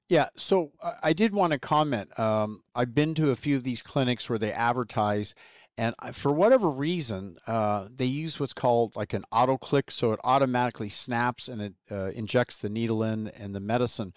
Yeah, 0.09 0.27
so 0.35 0.71
uh, 0.81 0.93
I 1.03 1.13
did 1.13 1.33
want 1.33 1.53
to 1.53 1.59
comment. 1.59 2.17
Um, 2.19 2.63
I've 2.75 2.93
been 2.93 3.13
to 3.15 3.31
a 3.31 3.35
few 3.35 3.57
of 3.57 3.63
these 3.63 3.81
clinics 3.81 4.29
where 4.29 4.39
they 4.39 4.51
advertise, 4.53 5.35
and 5.77 5.95
for 6.13 6.31
whatever 6.31 6.69
reason, 6.69 7.37
uh, 7.47 7.87
they 7.93 8.05
use 8.05 8.39
what's 8.39 8.53
called 8.53 8.95
like 8.95 9.13
an 9.13 9.23
auto 9.31 9.57
click, 9.57 9.89
so 9.89 10.11
it 10.11 10.19
automatically 10.23 10.89
snaps 10.89 11.47
and 11.47 11.61
it 11.61 11.73
uh, 11.91 12.11
injects 12.11 12.57
the 12.57 12.69
needle 12.69 13.03
in 13.03 13.27
and 13.29 13.55
the 13.55 13.59
medicine. 13.59 14.13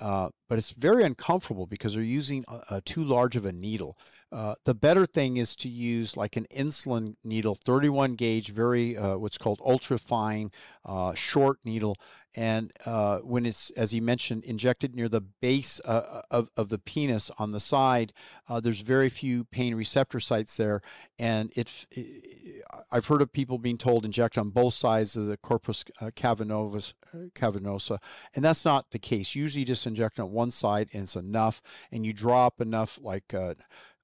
Uh, 0.00 0.30
but 0.48 0.58
it's 0.58 0.70
very 0.70 1.04
uncomfortable 1.04 1.66
because 1.66 1.94
they're 1.94 2.02
using 2.02 2.44
a, 2.48 2.76
a 2.76 2.80
too 2.80 3.04
large 3.04 3.36
of 3.36 3.44
a 3.44 3.52
needle. 3.52 3.98
Uh, 4.32 4.54
the 4.64 4.74
better 4.74 5.06
thing 5.06 5.36
is 5.36 5.56
to 5.56 5.68
use 5.68 6.16
like 6.16 6.36
an 6.36 6.46
insulin 6.56 7.16
needle, 7.24 7.56
31 7.56 8.14
gauge, 8.14 8.50
very 8.50 8.96
uh, 8.96 9.16
what's 9.16 9.36
called 9.36 9.60
ultra 9.64 9.98
fine, 9.98 10.50
uh, 10.84 11.12
short 11.14 11.58
needle. 11.64 11.96
And 12.34 12.70
uh, 12.86 13.18
when 13.18 13.44
it's, 13.46 13.70
as 13.70 13.90
he 13.90 14.00
mentioned, 14.00 14.44
injected 14.44 14.94
near 14.94 15.08
the 15.08 15.20
base 15.20 15.80
uh, 15.84 16.22
of, 16.30 16.48
of 16.56 16.68
the 16.68 16.78
penis 16.78 17.30
on 17.38 17.52
the 17.52 17.60
side, 17.60 18.12
there's 18.62 18.80
very 18.80 19.08
few 19.08 19.44
pain 19.44 19.74
receptor 19.74 20.20
sites 20.20 20.56
there. 20.56 20.80
And 21.18 21.52
it, 21.56 21.86
it, 21.90 22.64
I've 22.90 23.06
heard 23.06 23.22
of 23.22 23.32
people 23.32 23.58
being 23.58 23.78
told 23.78 24.04
inject 24.04 24.38
on 24.38 24.50
both 24.50 24.74
sides 24.74 25.16
of 25.16 25.26
the 25.26 25.36
corpus 25.36 25.84
cavernosus, 26.16 26.94
cavernosa, 27.34 27.98
and 28.34 28.44
that's 28.44 28.64
not 28.64 28.90
the 28.90 28.98
case. 28.98 29.34
Usually, 29.34 29.64
just 29.64 29.86
inject 29.86 30.18
on 30.18 30.32
one 30.32 30.50
side 30.50 30.88
and 30.92 31.04
it's 31.04 31.16
enough, 31.16 31.62
and 31.92 32.04
you 32.04 32.12
draw 32.12 32.46
up 32.46 32.60
enough 32.60 32.98
like 33.02 33.32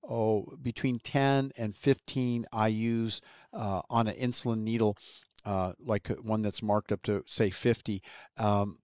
oh, 0.08 0.56
between 0.62 0.98
10 0.98 1.52
and 1.56 1.74
15 1.74 2.46
IUs 2.52 3.20
uh, 3.52 3.82
on 3.90 4.06
an 4.08 4.14
insulin 4.16 4.58
needle, 4.58 4.96
uh, 5.46 5.72
like 5.82 6.08
one 6.08 6.42
that's 6.42 6.62
marked 6.62 6.92
up 6.92 7.02
to 7.04 7.22
say 7.26 7.48
50. 7.48 8.02
Um, 8.36 8.78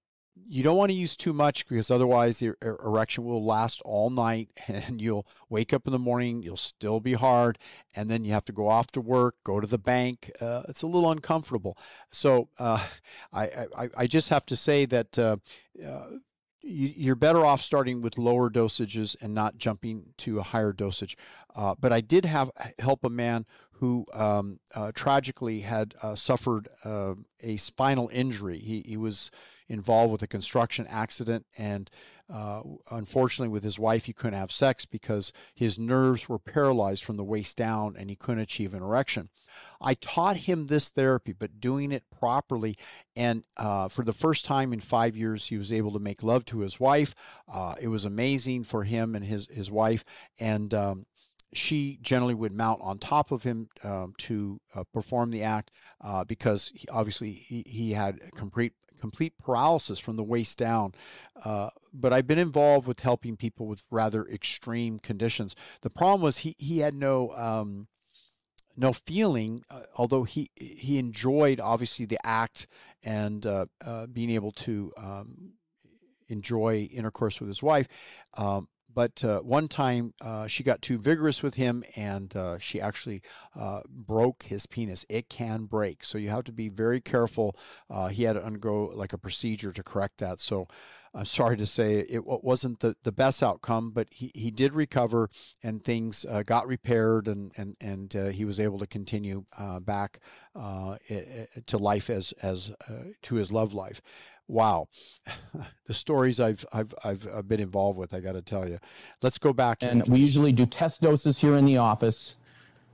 you 0.49 0.62
don't 0.62 0.76
want 0.76 0.90
to 0.90 0.97
use 0.97 1.16
too 1.16 1.33
much 1.33 1.66
because 1.69 1.90
otherwise 1.90 2.38
the 2.38 2.54
erection 2.62 3.25
will 3.25 3.45
last 3.45 3.83
all 3.85 4.09
night 4.09 4.49
and 4.69 5.00
you'll 5.00 5.26
wake 5.50 5.75
up 5.75 5.87
in 5.87 5.92
the 5.92 5.99
morning 5.99 6.42
you'll 6.42 6.57
still 6.57 7.00
be 7.00 7.12
hard 7.12 7.59
and 7.95 8.11
then 8.11 8.25
you 8.25 8.33
have 8.33 8.45
to 8.45 8.52
go 8.52 8.69
off 8.69 8.87
to 8.92 9.00
work 9.00 9.37
go 9.45 9.61
to 9.61 9.66
the 9.66 9.78
bank 9.78 10.31
uh, 10.40 10.62
it's 10.69 10.83
a 10.83 10.87
little 10.87 11.11
uncomfortable 11.11 11.76
so 12.11 12.49
uh, 12.59 12.83
I, 13.33 13.66
I, 13.76 13.88
I, 13.99 14.07
just 14.07 14.31
have 14.31 14.47
to 14.47 14.57
say 14.57 14.87
that 14.87 15.19
uh, 15.19 15.37
uh 15.87 16.07
you're 16.62 17.16
better 17.16 17.45
off 17.45 17.61
starting 17.61 18.00
with 18.02 18.19
lower 18.19 18.49
dosages 18.49 19.16
and 19.21 19.35
not 19.35 19.59
jumping 19.59 20.14
to 20.19 20.38
a 20.38 20.42
higher 20.42 20.73
dosage. 20.73 21.16
Uh, 21.57 21.75
but 21.78 21.92
I 21.92 22.00
did 22.00 22.25
have 22.25 22.50
help 22.78 23.04
a 23.04 23.11
man 23.11 23.47
who 23.82 24.06
um, 24.14 24.60
uh, 24.76 24.92
tragically 24.94 25.58
had 25.58 25.92
uh, 26.04 26.14
suffered 26.14 26.68
uh, 26.84 27.14
a 27.40 27.56
spinal 27.56 28.08
injury. 28.12 28.60
He, 28.60 28.84
he 28.86 28.96
was 28.96 29.32
involved 29.68 30.12
with 30.12 30.22
a 30.22 30.28
construction 30.28 30.86
accident 30.88 31.46
and 31.58 31.90
uh, 32.32 32.62
unfortunately, 32.90 33.52
with 33.52 33.62
his 33.62 33.78
wife, 33.78 34.06
he 34.06 34.12
couldn't 34.14 34.38
have 34.38 34.50
sex 34.50 34.86
because 34.86 35.32
his 35.54 35.78
nerves 35.78 36.30
were 36.30 36.38
paralyzed 36.38 37.04
from 37.04 37.16
the 37.16 37.24
waist 37.24 37.58
down 37.58 37.94
and 37.98 38.08
he 38.08 38.16
couldn't 38.16 38.40
achieve 38.40 38.72
an 38.72 38.82
erection. 38.82 39.28
I 39.82 39.94
taught 39.94 40.38
him 40.38 40.66
this 40.66 40.88
therapy, 40.88 41.32
but 41.32 41.60
doing 41.60 41.92
it 41.92 42.04
properly. 42.10 42.76
And 43.14 43.44
uh, 43.58 43.88
for 43.88 44.02
the 44.02 44.14
first 44.14 44.46
time 44.46 44.72
in 44.72 44.80
five 44.80 45.14
years, 45.14 45.46
he 45.48 45.58
was 45.58 45.72
able 45.72 45.92
to 45.92 45.98
make 45.98 46.22
love 46.22 46.46
to 46.46 46.60
his 46.60 46.80
wife. 46.80 47.14
Uh, 47.52 47.74
it 47.78 47.88
was 47.88 48.06
amazing 48.06 48.64
for 48.64 48.84
him 48.84 49.14
and 49.14 49.24
his, 49.24 49.48
his 49.48 49.70
wife. 49.70 50.02
And 50.38 50.72
um, 50.72 51.06
she 51.52 51.99
generally 52.00 52.35
would 52.35 52.52
mount 52.52 52.80
on 52.82 52.99
top 52.99 53.30
of 53.30 53.42
him 53.42 53.68
um, 53.85 54.14
to 54.18 54.61
uh, 54.75 54.85
perform 54.92 55.30
the 55.30 55.42
act 55.42 55.71
uh, 56.00 56.25
because 56.25 56.73
he, 56.75 56.87
obviously 56.88 57.32
he, 57.32 57.62
he 57.66 57.92
had 57.92 58.18
complete 58.35 58.73
complete 59.00 59.37
paralysis 59.37 59.99
from 59.99 60.14
the 60.14 60.23
waist 60.23 60.56
down. 60.56 60.94
Uh, 61.44 61.71
but 61.92 62.12
I've 62.12 62.26
been 62.28 62.38
involved 62.38 62.87
with 62.87 63.00
helping 63.00 63.37
people 63.37 63.66
with 63.66 63.82
rather 63.90 64.25
extreme 64.26 65.00
conditions. 65.00 65.56
The 65.82 65.90
problem 65.90 66.23
was 66.23 66.38
he 66.38 66.54
he 66.59 66.78
had 66.78 66.94
no 66.94 67.32
um, 67.32 67.88
no 68.76 68.92
feeling, 68.92 69.64
uh, 69.71 69.82
although 69.97 70.25
he 70.25 70.50
he 70.56 70.99
enjoyed 70.99 71.61
obviously 71.61 72.06
the 72.06 72.25
act 72.25 72.66
and 73.02 73.44
uh, 73.44 73.66
uh 73.85 74.06
being 74.06 74.30
able 74.30 74.52
to 74.52 74.92
um, 74.97 75.54
enjoy 76.28 76.88
intercourse 76.92 77.40
with 77.40 77.49
his 77.49 77.62
wife. 77.62 77.88
Um, 78.37 78.68
but 78.94 79.22
uh, 79.25 79.40
one 79.40 79.68
time 79.68 80.14
uh, 80.20 80.46
she 80.46 80.62
got 80.62 80.82
too 80.82 80.99
vigorous 80.99 81.42
with 81.42 81.54
him 81.54 81.84
and 81.96 82.34
uh, 82.37 82.58
she 82.58 82.80
actually 82.80 83.22
uh, 83.58 83.80
broke 83.88 84.44
his 84.44 84.66
penis. 84.66 85.04
It 85.08 85.28
can 85.28 85.64
break. 85.64 86.04
So 86.04 86.18
you 86.18 86.30
have 86.30 86.44
to 86.44 86.52
be 86.52 86.68
very 86.68 87.00
careful. 87.00 87.56
Uh, 87.90 88.08
he 88.08 88.25
had 88.25 88.34
to 88.34 88.44
undergo 88.44 88.92
like 88.94 89.12
a 89.12 89.18
procedure 89.18 89.72
to 89.72 89.82
correct 89.82 90.18
that. 90.18 90.40
So 90.40 90.66
I'm 91.14 91.26
sorry 91.26 91.58
to 91.58 91.66
say 91.66 92.06
it 92.08 92.25
wasn't 92.25 92.80
the, 92.80 92.96
the 93.02 93.12
best 93.12 93.42
outcome, 93.42 93.90
but 93.90 94.08
he, 94.11 94.30
he 94.34 94.50
did 94.50 94.72
recover 94.72 95.28
and 95.62 95.84
things 95.84 96.25
uh, 96.25 96.42
got 96.42 96.66
repaired 96.66 97.28
and, 97.28 97.52
and, 97.56 97.76
and 97.82 98.32
he 98.32 98.46
was 98.46 98.58
able 98.58 98.78
to 98.78 98.87
continue 98.87 99.44
back 99.80 100.20
to 100.54 101.78
life 101.78 102.08
as, 102.08 102.32
as 102.42 102.72
to 103.20 103.34
his 103.34 103.52
love 103.52 103.75
life 103.75 104.00
wow, 104.49 104.88
the 105.87 105.94
stories 105.94 106.40
I've, 106.40 106.64
I've, 106.72 106.94
I've 107.04 107.49
been 107.49 107.61
involved 107.61 107.99
with, 107.99 108.14
I 108.14 108.20
got 108.20 108.32
to 108.32 108.42
tell 108.42 108.68
you. 108.68 108.78
Let's 109.22 109.38
go 109.38 109.52
back. 109.52 109.83
And 109.83 110.07
we 110.09 110.20
usually 110.20 110.52
do 110.52 110.66
test 110.66 111.00
doses 111.02 111.38
here 111.38 111.55
in 111.55 111.64
the 111.64 111.78
office. 111.78 112.37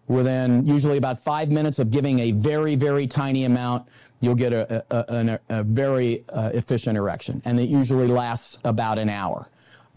Within 0.07 0.67
usually 0.67 0.97
about 0.97 1.21
five 1.21 1.51
minutes 1.51 1.79
of 1.79 1.91
giving 1.91 2.19
a 2.21 2.33
very, 2.33 2.77
very 2.77 3.07
tiny 3.07 3.45
amount, 3.45 3.87
you'll 4.21 4.35
get 4.35 4.55
a, 4.55 4.85
a, 4.91 5.39
a, 5.51 5.59
a 5.59 5.63
very 5.63 6.25
uh, 6.31 6.51
efficient 6.55 6.97
erection. 6.97 7.43
And 7.45 7.61
it 7.61 7.69
usually 7.69 8.07
lasts 8.07 8.59
about 8.65 8.99
an 8.99 9.11
hour. 9.11 9.49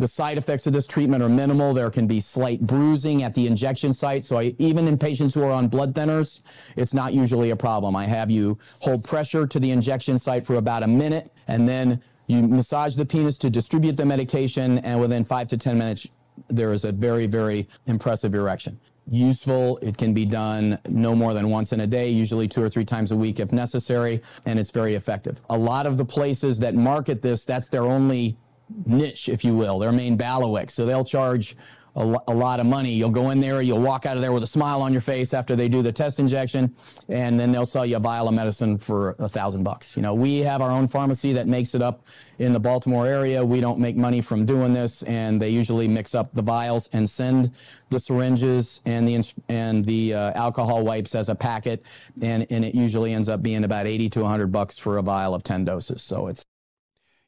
The 0.02 0.08
side 0.08 0.40
effects 0.40 0.66
of 0.66 0.74
this 0.74 0.88
treatment 0.88 1.22
are 1.22 1.30
minimal. 1.30 1.76
There 1.76 1.92
can 1.92 2.08
be 2.08 2.20
slight 2.20 2.60
bruising 2.62 3.22
at 3.22 3.36
the 3.36 3.46
injection 3.46 3.94
site. 3.94 4.26
So 4.26 4.40
I, 4.40 4.56
even 4.58 4.88
in 4.88 4.98
patients 4.98 5.36
who 5.36 5.44
are 5.44 5.52
on 5.52 5.68
blood 5.68 5.94
thinners, 5.94 6.42
it's 6.76 6.92
not 6.92 7.14
usually 7.14 7.52
a 7.52 7.56
problem. 7.56 7.96
I 7.96 8.08
have 8.08 8.32
you 8.32 8.58
hold 8.80 9.04
pressure 9.04 9.46
to 9.46 9.60
the 9.60 9.70
injection 9.70 10.18
site 10.18 10.44
for 10.44 10.56
about 10.56 10.82
a 10.82 10.88
minute, 10.88 11.32
and 11.48 11.70
then 11.70 12.02
you 12.26 12.42
massage 12.42 12.96
the 12.96 13.06
penis 13.06 13.38
to 13.38 13.52
distribute 13.52 13.96
the 13.96 14.04
medication, 14.08 14.80
and 14.80 15.00
within 15.00 15.24
five 15.24 15.48
to 15.50 15.58
10 15.58 15.78
minutes, 15.78 16.08
there 16.48 16.74
is 16.74 16.84
a 16.84 16.92
very, 16.92 17.28
very 17.28 17.68
impressive 17.86 18.34
erection 18.34 18.80
useful. 19.08 19.78
It 19.82 19.98
can 19.98 20.14
be 20.14 20.26
done 20.26 20.80
no 20.88 21.14
more 21.14 21.34
than 21.34 21.50
once 21.50 21.74
in 21.74 21.82
a 21.82 21.88
day, 21.88 22.10
usually 22.10 22.48
two 22.48 22.64
or 22.64 22.70
three 22.70 22.86
times 22.86 23.12
a 23.12 23.16
week 23.16 23.40
if 23.40 23.52
necessary, 23.52 24.22
and 24.46 24.58
it's 24.58 24.72
very 24.72 24.96
effective. 24.96 25.42
A 25.50 25.58
lot 25.58 25.86
of 25.86 25.98
the 25.98 26.06
places 26.06 26.58
that 26.60 26.74
market 26.74 27.22
this, 27.22 27.44
that's 27.44 27.68
their 27.68 27.84
only 27.84 28.38
niche, 28.86 29.30
if 29.30 29.44
you 29.44 29.56
will, 29.56 29.80
their 29.80 29.92
main 29.92 30.16
bailiwick. 30.16 30.72
So 30.72 30.86
they'll 30.86 31.06
charge 31.06 31.56
a, 31.96 32.18
a, 32.28 32.34
lot 32.34 32.60
of 32.60 32.66
money. 32.66 32.94
You'll 32.94 33.10
go 33.10 33.32
in 33.32 33.40
there, 33.40 33.62
you'll 33.62 33.82
walk 33.82 34.06
out 34.06 34.16
of 34.16 34.22
there 34.22 34.32
with 34.32 34.44
a 34.44 34.48
smile 34.48 34.82
on 34.82 34.92
your 34.92 35.02
face 35.02 35.34
after 35.34 35.56
they 35.56 35.68
do 35.68 35.82
the 35.82 35.92
test 35.92 36.20
injection, 36.20 36.74
and 37.10 37.40
then 37.40 37.52
they'll 37.52 37.66
sell 37.66 37.86
you 37.86 37.98
a 37.98 38.00
vial 38.00 38.28
of 38.28 38.34
medicine 38.34 38.78
for 38.78 39.16
a 39.20 39.28
thousand 39.28 39.64
bucks. 39.64 39.98
You 39.98 40.04
know, 40.04 40.14
we 40.14 40.40
have 40.40 40.62
our 40.62 40.72
own 40.72 40.88
pharmacy 40.88 41.34
that 41.34 41.48
makes 41.48 41.76
it 41.76 41.82
up 41.82 42.06
in 42.40 42.54
the 42.54 42.60
Baltimore 42.60 43.08
area. 43.08 43.44
We 43.44 43.60
don't 43.60 43.80
make 43.80 43.98
money 43.98 44.22
from 44.22 44.46
doing 44.46 44.74
this, 44.74 45.04
and 45.04 45.42
they 45.42 45.50
usually 45.50 45.88
mix 45.88 46.16
up 46.16 46.34
the 46.34 46.42
vials 46.42 46.90
and 46.94 47.10
send 47.10 47.52
the 47.90 48.00
syringes 48.00 48.82
and 48.86 49.08
the 49.08 49.34
and 49.50 49.84
the 49.84 50.14
uh, 50.14 50.32
alcohol 50.34 50.84
wipes 50.84 51.14
as 51.14 51.28
a 51.28 51.36
packet, 51.36 51.84
and 52.22 52.48
and 52.50 52.64
it 52.64 52.74
usually 52.74 53.14
ends 53.14 53.28
up 53.28 53.44
being 53.44 53.66
about 53.66 53.86
eighty 53.86 54.10
to 54.10 54.24
hundred 54.24 54.52
bucks 54.52 54.78
for 54.78 54.98
a 54.98 55.02
vial 55.02 55.36
of 55.36 55.44
ten 55.44 55.66
doses. 55.66 56.02
So 56.02 56.28
it's 56.28 56.46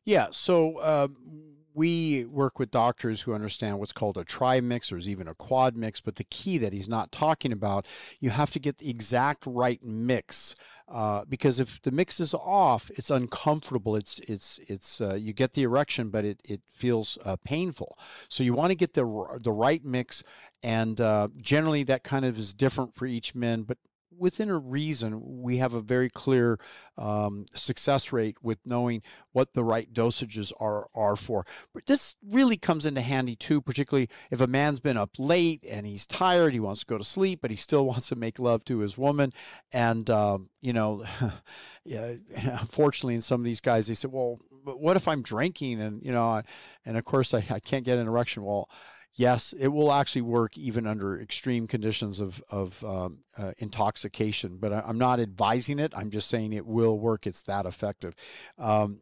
yeah. 0.06 0.28
So 0.32 0.78
uh, 0.78 1.08
we 1.74 2.26
work 2.26 2.60
with 2.60 2.72
doctors 2.72 3.22
who 3.22 3.34
understand 3.34 3.80
what's 3.80 3.94
called 3.94 4.18
a 4.18 4.24
tri 4.24 4.62
mix 4.62 4.92
or 4.92 4.98
even 5.00 5.28
a 5.28 5.34
quad 5.34 5.76
mix. 5.76 6.02
But 6.02 6.16
the 6.16 6.24
key 6.26 6.58
that 6.60 6.74
he's 6.74 6.90
not 6.90 7.12
talking 7.12 7.52
about, 7.52 7.86
you 8.20 8.30
have 8.30 8.52
to 8.52 8.60
get 8.60 8.78
the 8.78 8.90
exact 8.90 9.46
right 9.46 9.84
mix. 9.84 10.56
Uh, 10.88 11.24
because 11.28 11.60
if 11.60 11.82
the 11.82 11.92
mix 11.92 12.20
is 12.20 12.34
off, 12.34 12.92
it's 12.96 13.10
uncomfortable. 13.10 13.96
It's 13.96 14.20
it's 14.20 14.60
it's 14.68 15.02
uh, 15.02 15.16
you 15.16 15.34
get 15.34 15.54
the 15.54 15.64
erection, 15.64 16.10
but 16.10 16.26
it 16.26 16.42
it 16.44 16.62
feels 16.70 17.18
uh, 17.26 17.38
painful. 17.44 17.98
So 18.28 18.44
you 18.44 18.54
want 18.54 18.72
to 18.72 18.76
get 18.76 18.94
the 18.94 19.40
the 19.42 19.52
right 19.52 19.84
mix, 19.84 20.24
and 20.62 21.00
uh, 21.00 21.30
generally 21.38 21.84
that 21.84 22.04
kind 22.04 22.26
of 22.26 22.38
is 22.38 22.54
different 22.54 22.94
for 22.94 23.06
each 23.06 23.34
men. 23.34 23.64
But 23.64 23.78
within 24.18 24.50
a 24.50 24.58
reason, 24.58 25.42
we 25.42 25.58
have 25.58 25.74
a 25.74 25.82
very 25.82 26.10
clear 26.10 26.60
um, 26.98 27.46
success 27.56 28.12
rate 28.12 28.38
with 28.42 28.60
knowing 28.66 29.02
what 29.32 29.54
the 29.54 29.64
right 29.64 29.92
dosages 29.94 30.52
are 30.60 30.88
are 30.94 31.16
for. 31.16 31.46
But 31.74 31.86
this 31.86 32.16
really 32.26 32.58
comes 32.58 32.86
into 32.86 33.02
handy 33.02 33.36
too, 33.36 33.62
particularly 33.62 34.10
if 34.32 34.42
a 34.42 34.48
man's 34.48 34.80
been 34.80 34.98
up 34.98 35.12
late 35.18 35.64
and 35.70 35.86
he's 35.86 36.06
tired, 36.06 36.54
he 36.54 36.60
wants 36.60 36.82
to 36.82 36.86
go 36.86 36.98
to 36.98 37.04
sleep, 37.04 37.40
but 37.42 37.52
he 37.52 37.58
still 37.58 37.86
wants 37.88 38.10
to 38.10 38.16
make 38.16 38.40
love 38.40 38.64
to 38.66 38.80
his 38.80 38.98
woman. 38.98 39.34
And 39.72 40.10
um, 40.10 40.50
you 40.62 40.74
know, 40.74 41.04
yeah, 41.86 42.16
unfortunately, 42.36 43.16
in 43.16 43.22
some 43.22 43.42
of 43.42 43.46
these 43.46 43.62
guys, 43.62 43.88
they 43.88 43.94
say, 43.94 44.08
"Well, 44.12 44.40
what 44.64 44.98
if 44.98 45.08
I'm 45.08 45.22
drinking?" 45.22 45.82
And 45.82 46.04
you 46.04 46.12
know, 46.12 46.42
and 46.86 46.98
of 46.98 47.06
course, 47.06 47.34
I, 47.34 47.44
I 47.50 47.60
can't 47.60 47.86
get 47.86 47.98
an 47.98 48.08
erection. 48.08 48.44
Well 48.44 48.70
yes, 49.16 49.54
it 49.54 49.70
will 49.70 49.92
actually 49.92 50.24
work 50.24 50.58
even 50.58 50.88
under 50.88 51.20
extreme 51.20 51.68
conditions 51.68 52.20
of, 52.20 52.44
of 52.50 52.84
um, 52.84 53.20
uh, 53.38 53.52
intoxication. 53.58 54.58
But 54.58 54.74
I, 54.74 54.90
am 54.90 54.98
not 54.98 55.20
advising 55.20 55.80
it. 55.80 55.94
I'm 55.96 56.10
just 56.10 56.28
saying 56.28 56.54
it 56.54 56.66
will 56.66 57.00
work. 57.00 57.28
It's 57.28 57.44
that 57.44 57.66
effective. 57.66 58.16
Um, 58.58 59.02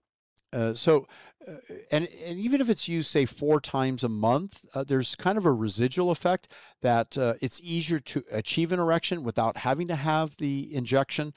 Uh, 0.53 0.73
so, 0.73 1.07
uh, 1.47 1.53
and 1.91 2.07
and 2.25 2.37
even 2.37 2.59
if 2.59 2.69
it's 2.69 2.87
used 2.87 3.09
say 3.09 3.25
four 3.25 3.61
times 3.61 4.03
a 4.03 4.09
month, 4.09 4.65
uh, 4.73 4.83
there's 4.83 5.15
kind 5.15 5.37
of 5.37 5.45
a 5.45 5.51
residual 5.51 6.11
effect 6.11 6.49
that 6.81 7.17
uh, 7.17 7.35
it's 7.41 7.61
easier 7.63 7.99
to 7.99 8.21
achieve 8.31 8.73
an 8.73 8.79
erection 8.79 9.23
without 9.23 9.57
having 9.57 9.87
to 9.87 9.95
have 9.95 10.35
the 10.37 10.67
injection. 10.75 11.33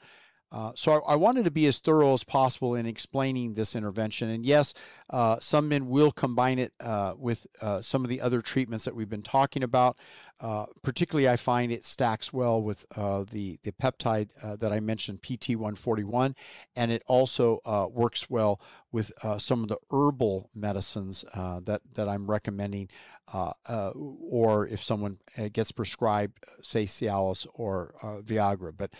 Uh, 0.55 0.71
so 0.73 0.93
I, 0.93 1.11
I, 1.11 1.15
wanted 1.17 1.43
to 1.43 1.51
be 1.51 1.65
as 1.65 1.79
thorough 1.79 2.13
as 2.13 2.23
possible 2.23 2.75
in 2.75 2.85
explaining 2.85 3.55
this 3.55 3.75
intervention. 3.75 4.29
And 4.29 4.45
yes, 4.45 4.73
uh, 5.09 5.37
some 5.41 5.67
men 5.67 5.89
will 5.89 6.13
combine 6.13 6.59
it 6.59 6.71
uh, 6.79 7.13
with 7.17 7.45
uh, 7.61 7.81
some 7.81 8.05
of 8.05 8.09
the 8.09 8.21
other 8.21 8.39
treatments 8.39 8.85
that 8.85 8.95
we've 8.95 9.09
been 9.09 9.21
talking 9.21 9.63
about. 9.63 9.97
Uh, 10.39 10.65
particularly, 10.81 11.27
I 11.27 11.35
find 11.35 11.73
it 11.73 11.83
stacks 11.83 12.31
well 12.31 12.61
with 12.61 12.85
the 12.89 13.57
the 13.63 13.71
peptide 13.81 14.59
that 14.59 14.71
I 14.71 14.81
mentioned, 14.81 15.21
PT141, 15.21 16.35
and 16.75 16.91
it 16.91 17.03
also 17.07 17.61
works 17.93 18.29
well 18.29 18.59
with 18.95 19.11
some 19.37 19.61
of 19.61 19.67
the 19.67 19.77
herbal 19.91 20.49
medicines 20.55 21.25
that 21.33 21.81
that 21.93 22.07
I'm 22.07 22.29
recommending. 22.29 22.89
or 23.33 24.67
if 24.67 24.81
someone 24.81 25.17
gets 25.51 25.71
prescribed, 25.71 26.43
say 26.61 26.85
Cialis 26.85 27.45
or 27.53 27.93
Viagra, 28.25 28.71
but 28.75 28.91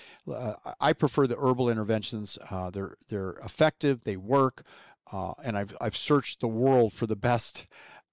I 0.79 0.93
prefer 0.93 1.27
the 1.27 1.37
herbal 1.37 1.69
interventions. 1.69 2.37
Uh, 2.51 2.69
they're 2.69 2.97
they're 3.09 3.37
effective. 3.43 4.03
They 4.03 4.17
work. 4.17 4.63
Uh, 5.11 5.33
and 5.43 5.57
I've 5.57 5.75
I've 5.79 5.95
searched 5.95 6.41
the 6.41 6.47
world 6.47 6.91
for 6.91 7.05
the 7.05 7.15
best 7.15 7.67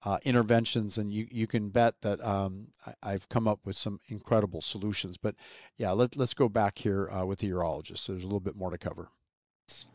uh, 0.05 0.17
interventions, 0.23 0.97
and 0.97 1.11
you 1.11 1.27
you 1.31 1.47
can 1.47 1.69
bet 1.69 2.01
that 2.01 2.23
um, 2.23 2.67
I, 3.01 3.11
have 3.11 3.29
come 3.29 3.47
up 3.47 3.59
with 3.65 3.75
some 3.75 3.99
incredible 4.07 4.61
solutions. 4.61 5.17
But 5.17 5.35
yeah, 5.77 5.91
let 5.91 6.15
let's 6.15 6.33
go 6.33 6.49
back 6.49 6.79
here 6.79 7.09
uh, 7.09 7.25
with 7.25 7.39
the 7.39 7.49
urologist. 7.49 8.07
There's 8.07 8.23
a 8.23 8.27
little 8.27 8.39
bit 8.39 8.55
more 8.55 8.69
to 8.69 8.77
cover. 8.77 9.09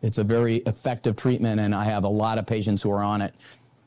It's 0.03 0.19
a 0.19 0.25
very 0.25 0.57
effective 0.59 1.17
treatment, 1.17 1.61
and 1.61 1.75
I 1.75 1.85
have 1.85 2.05
a 2.05 2.09
lot 2.09 2.39
of 2.39 2.47
patients 2.47 2.83
who 2.83 2.91
are 2.91 3.03
on 3.03 3.23
it, 3.23 3.35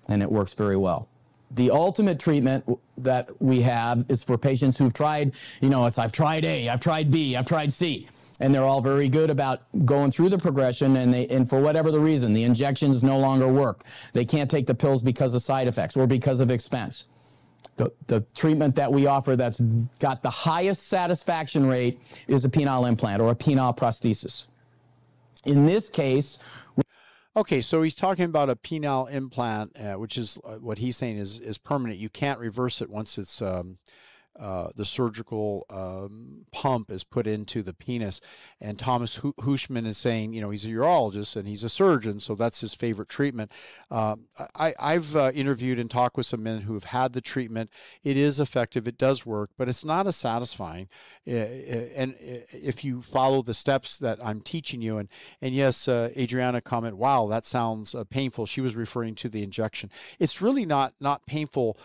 and 0.07 0.21
it 0.21 0.31
works 0.31 0.53
very 0.53 0.77
well. 0.77 1.07
The 1.51 1.71
ultimate 1.71 2.19
treatment 2.19 2.65
that 2.97 3.29
we 3.41 3.61
have 3.61 4.05
is 4.07 4.23
for 4.23 4.37
patients 4.37 4.77
who've 4.77 4.93
tried, 4.93 5.33
you 5.59 5.69
know, 5.69 5.85
it's 5.85 5.97
I've 5.97 6.13
tried 6.13 6.45
A, 6.45 6.69
I've 6.69 6.79
tried 6.79 7.11
B, 7.11 7.35
I've 7.35 7.45
tried 7.45 7.73
C 7.73 8.07
and 8.39 8.55
they're 8.55 8.63
all 8.63 8.81
very 8.81 9.07
good 9.07 9.29
about 9.29 9.61
going 9.85 10.09
through 10.09 10.29
the 10.29 10.37
progression 10.37 10.95
and 10.95 11.13
they 11.13 11.27
and 11.27 11.47
for 11.47 11.59
whatever 11.59 11.91
the 11.91 11.99
reason 11.99 12.33
the 12.33 12.43
injections 12.43 13.03
no 13.03 13.19
longer 13.19 13.47
work. 13.47 13.83
They 14.13 14.25
can't 14.25 14.49
take 14.49 14.65
the 14.65 14.73
pills 14.73 15.03
because 15.03 15.35
of 15.35 15.43
side 15.43 15.67
effects 15.67 15.95
or 15.95 16.07
because 16.07 16.39
of 16.39 16.49
expense. 16.49 17.07
The, 17.75 17.91
the 18.07 18.21
treatment 18.33 18.75
that 18.77 18.91
we 18.91 19.05
offer 19.05 19.35
that's 19.35 19.59
got 19.99 20.23
the 20.23 20.29
highest 20.29 20.87
satisfaction 20.87 21.67
rate 21.67 21.99
is 22.27 22.45
a 22.45 22.49
penile 22.49 22.87
implant 22.87 23.21
or 23.21 23.29
a 23.29 23.35
penile 23.35 23.77
prosthesis 23.77 24.47
in 25.45 25.65
this 25.65 25.89
case 25.89 26.37
Okay, 27.33 27.61
so 27.61 27.81
he's 27.81 27.95
talking 27.95 28.25
about 28.25 28.49
a 28.49 28.57
penile 28.57 29.09
implant, 29.09 29.79
uh, 29.79 29.93
which 29.93 30.17
is 30.17 30.37
uh, 30.43 30.55
what 30.55 30.79
he's 30.79 30.97
saying 30.97 31.17
is 31.17 31.39
is 31.39 31.57
permanent. 31.57 31.97
You 31.97 32.09
can't 32.09 32.39
reverse 32.39 32.81
it 32.81 32.89
once 32.89 33.17
it's 33.17 33.41
um, 33.41 33.77
uh, 34.39 34.69
the 34.75 34.85
surgical 34.85 35.65
um, 35.69 36.45
pump 36.51 36.89
is 36.89 37.03
put 37.03 37.27
into 37.27 37.61
the 37.61 37.73
penis. 37.73 38.21
And 38.59 38.79
Thomas 38.79 39.19
Huschman 39.19 39.85
is 39.85 39.97
saying, 39.97 40.33
you 40.33 40.41
know, 40.41 40.49
he's 40.49 40.65
a 40.65 40.69
urologist 40.69 41.35
and 41.35 41.47
he's 41.47 41.63
a 41.63 41.69
surgeon, 41.69 42.19
so 42.19 42.35
that's 42.35 42.61
his 42.61 42.73
favorite 42.73 43.09
treatment. 43.09 43.51
Uh, 43.89 44.15
I, 44.55 44.73
have 44.79 45.15
uh, 45.15 45.31
interviewed 45.33 45.79
and 45.79 45.91
talked 45.91 46.17
with 46.17 46.25
some 46.25 46.43
men 46.43 46.61
who 46.61 46.73
have 46.73 46.85
had 46.85 47.13
the 47.13 47.21
treatment. 47.21 47.71
It 48.03 48.15
is 48.15 48.39
effective, 48.39 48.87
it 48.87 48.97
does 48.97 49.25
work, 49.25 49.49
but 49.57 49.67
it's 49.67 49.83
not 49.83 50.07
as 50.07 50.15
satisfying. 50.15 50.87
And 51.25 52.15
if 52.19 52.83
you 52.83 53.01
follow 53.01 53.41
the 53.41 53.53
steps 53.53 53.97
that 53.97 54.17
I'm 54.25 54.41
teaching 54.41 54.81
you, 54.81 54.97
and 54.97 55.09
and 55.41 55.53
yes, 55.53 55.87
uh, 55.87 56.09
Adriana 56.17 56.61
comment, 56.61 56.97
wow, 56.97 57.27
that 57.27 57.45
sounds 57.45 57.93
uh, 57.93 58.05
painful. 58.05 58.47
She 58.47 58.61
was 58.61 58.75
referring 58.75 59.15
to 59.15 59.29
the 59.29 59.43
injection. 59.43 59.91
It's 60.19 60.41
really 60.41 60.65
not 60.65 60.93
not 60.99 61.25
painful 61.27 61.77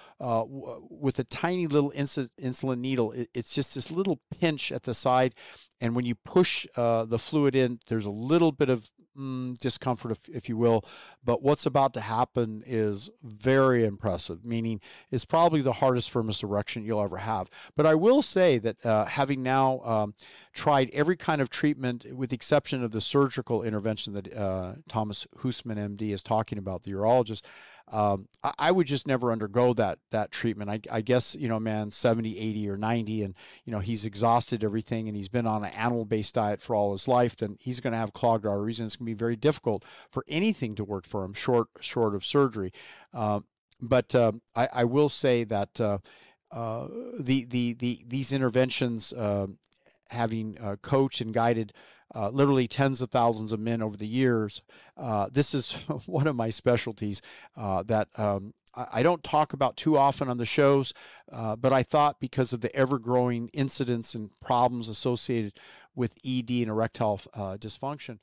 with 0.88 1.18
a 1.18 1.24
tiny 1.24 1.66
little 1.66 1.92
incident 1.94 2.32
insulin 2.42 2.78
needle, 2.78 3.12
it, 3.12 3.28
it's 3.34 3.54
just 3.54 3.74
this 3.74 3.90
little 3.90 4.20
pinch 4.40 4.72
at 4.72 4.84
the 4.84 4.94
side. 4.94 5.34
And 5.80 5.94
when 5.94 6.06
you 6.06 6.14
push 6.14 6.66
uh, 6.76 7.04
the 7.04 7.18
fluid 7.18 7.54
in, 7.54 7.80
there's 7.88 8.06
a 8.06 8.10
little 8.10 8.52
bit 8.52 8.70
of 8.70 8.90
mm, 9.16 9.56
discomfort, 9.58 10.12
if, 10.12 10.28
if 10.28 10.48
you 10.48 10.56
will. 10.56 10.84
But 11.24 11.42
what's 11.42 11.66
about 11.66 11.94
to 11.94 12.00
happen 12.00 12.62
is 12.66 13.10
very 13.22 13.84
impressive, 13.84 14.44
meaning 14.44 14.80
it's 15.10 15.24
probably 15.24 15.62
the 15.62 15.72
hardest 15.72 16.10
firmest 16.10 16.42
erection 16.42 16.84
you'll 16.84 17.02
ever 17.02 17.18
have. 17.18 17.50
But 17.76 17.86
I 17.86 17.94
will 17.94 18.22
say 18.22 18.58
that 18.58 18.84
uh, 18.84 19.04
having 19.06 19.42
now 19.42 19.80
um, 19.80 20.14
tried 20.52 20.90
every 20.92 21.16
kind 21.16 21.40
of 21.40 21.50
treatment, 21.50 22.06
with 22.14 22.30
the 22.30 22.36
exception 22.36 22.82
of 22.82 22.92
the 22.92 23.00
surgical 23.00 23.62
intervention 23.62 24.14
that 24.14 24.34
uh, 24.34 24.74
Thomas 24.88 25.26
Huschman, 25.38 25.76
MD, 25.76 26.12
is 26.12 26.22
talking 26.22 26.58
about, 26.58 26.82
the 26.82 26.92
urologist, 26.92 27.42
um, 27.92 28.28
I, 28.42 28.52
I, 28.58 28.72
would 28.72 28.86
just 28.86 29.06
never 29.06 29.30
undergo 29.30 29.72
that 29.74 29.98
that 30.10 30.32
treatment. 30.32 30.70
I, 30.70 30.80
I, 30.90 31.00
guess 31.02 31.36
you 31.36 31.48
know, 31.48 31.60
man, 31.60 31.90
70, 31.92 32.36
80, 32.36 32.68
or 32.68 32.76
90, 32.76 33.22
and 33.22 33.34
you 33.64 33.72
know 33.72 33.78
he's 33.78 34.04
exhausted 34.04 34.64
everything, 34.64 35.06
and 35.06 35.16
he's 35.16 35.28
been 35.28 35.46
on 35.46 35.64
an 35.64 35.70
animal-based 35.70 36.34
diet 36.34 36.60
for 36.60 36.74
all 36.74 36.92
his 36.92 37.06
life. 37.06 37.36
Then 37.36 37.56
he's 37.60 37.80
going 37.80 37.92
to 37.92 37.98
have 37.98 38.12
clogged 38.12 38.44
arteries, 38.44 38.80
and 38.80 38.86
it's 38.86 38.96
going 38.96 39.06
to 39.06 39.10
be 39.14 39.18
very 39.18 39.36
difficult 39.36 39.84
for 40.10 40.24
anything 40.26 40.74
to 40.74 40.84
work 40.84 41.06
for 41.06 41.24
him, 41.24 41.32
short 41.32 41.68
short 41.80 42.16
of 42.16 42.24
surgery. 42.24 42.72
Uh, 43.14 43.40
but 43.80 44.14
uh, 44.14 44.32
I, 44.56 44.68
I, 44.72 44.84
will 44.84 45.08
say 45.08 45.44
that. 45.44 45.80
Uh, 45.80 45.98
uh 46.52 46.86
the, 47.18 47.44
the 47.44 47.72
the 47.74 48.04
these 48.06 48.32
interventions, 48.32 49.12
um, 49.16 49.58
having 50.10 50.56
uh, 50.60 50.76
coached 50.80 51.20
and 51.20 51.34
guided 51.34 51.72
uh, 52.14 52.28
literally 52.30 52.68
tens 52.68 53.02
of 53.02 53.10
thousands 53.10 53.52
of 53.52 53.60
men 53.60 53.82
over 53.82 53.96
the 53.96 54.06
years. 54.06 54.62
Uh, 54.96 55.28
this 55.32 55.54
is 55.54 55.72
one 56.06 56.26
of 56.26 56.36
my 56.36 56.50
specialties 56.50 57.22
uh, 57.56 57.82
that 57.84 58.08
um, 58.16 58.54
I 58.74 59.02
don't 59.02 59.24
talk 59.24 59.52
about 59.52 59.76
too 59.76 59.96
often 59.96 60.28
on 60.28 60.36
the 60.36 60.44
shows, 60.44 60.92
uh, 61.32 61.56
but 61.56 61.72
I 61.72 61.82
thought 61.82 62.20
because 62.20 62.52
of 62.52 62.60
the 62.60 62.74
ever 62.76 62.98
growing 62.98 63.48
incidents 63.54 64.14
and 64.14 64.30
problems 64.40 64.88
associated 64.88 65.58
with 65.94 66.14
ED 66.24 66.50
and 66.50 66.68
erectile 66.68 67.20
uh, 67.34 67.56
dysfunction. 67.56 68.18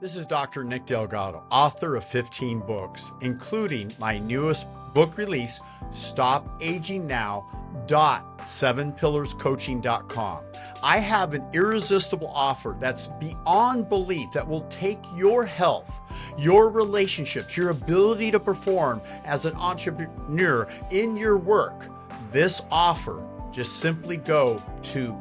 This 0.00 0.16
is 0.16 0.24
Dr. 0.26 0.64
Nick 0.64 0.86
Delgado, 0.86 1.44
author 1.50 1.96
of 1.96 2.04
15 2.04 2.60
books, 2.60 3.10
including 3.20 3.92
my 3.98 4.18
newest 4.18 4.66
book 4.94 5.16
release, 5.18 5.60
Stop 5.90 6.58
Aging 6.62 7.06
Now 7.06 7.59
www.sevenpillarscoaching.com. 7.86 10.44
I 10.82 10.98
have 10.98 11.34
an 11.34 11.44
irresistible 11.52 12.28
offer 12.28 12.76
that's 12.78 13.08
beyond 13.18 13.88
belief 13.88 14.30
that 14.32 14.46
will 14.46 14.62
take 14.62 14.98
your 15.14 15.44
health, 15.44 15.92
your 16.38 16.70
relationships, 16.70 17.56
your 17.56 17.70
ability 17.70 18.30
to 18.30 18.40
perform 18.40 19.00
as 19.24 19.46
an 19.46 19.54
entrepreneur 19.54 20.68
in 20.90 21.16
your 21.16 21.36
work. 21.36 21.88
This 22.30 22.62
offer, 22.70 23.22
just 23.50 23.78
simply 23.78 24.16
go 24.16 24.62
to 24.82 25.18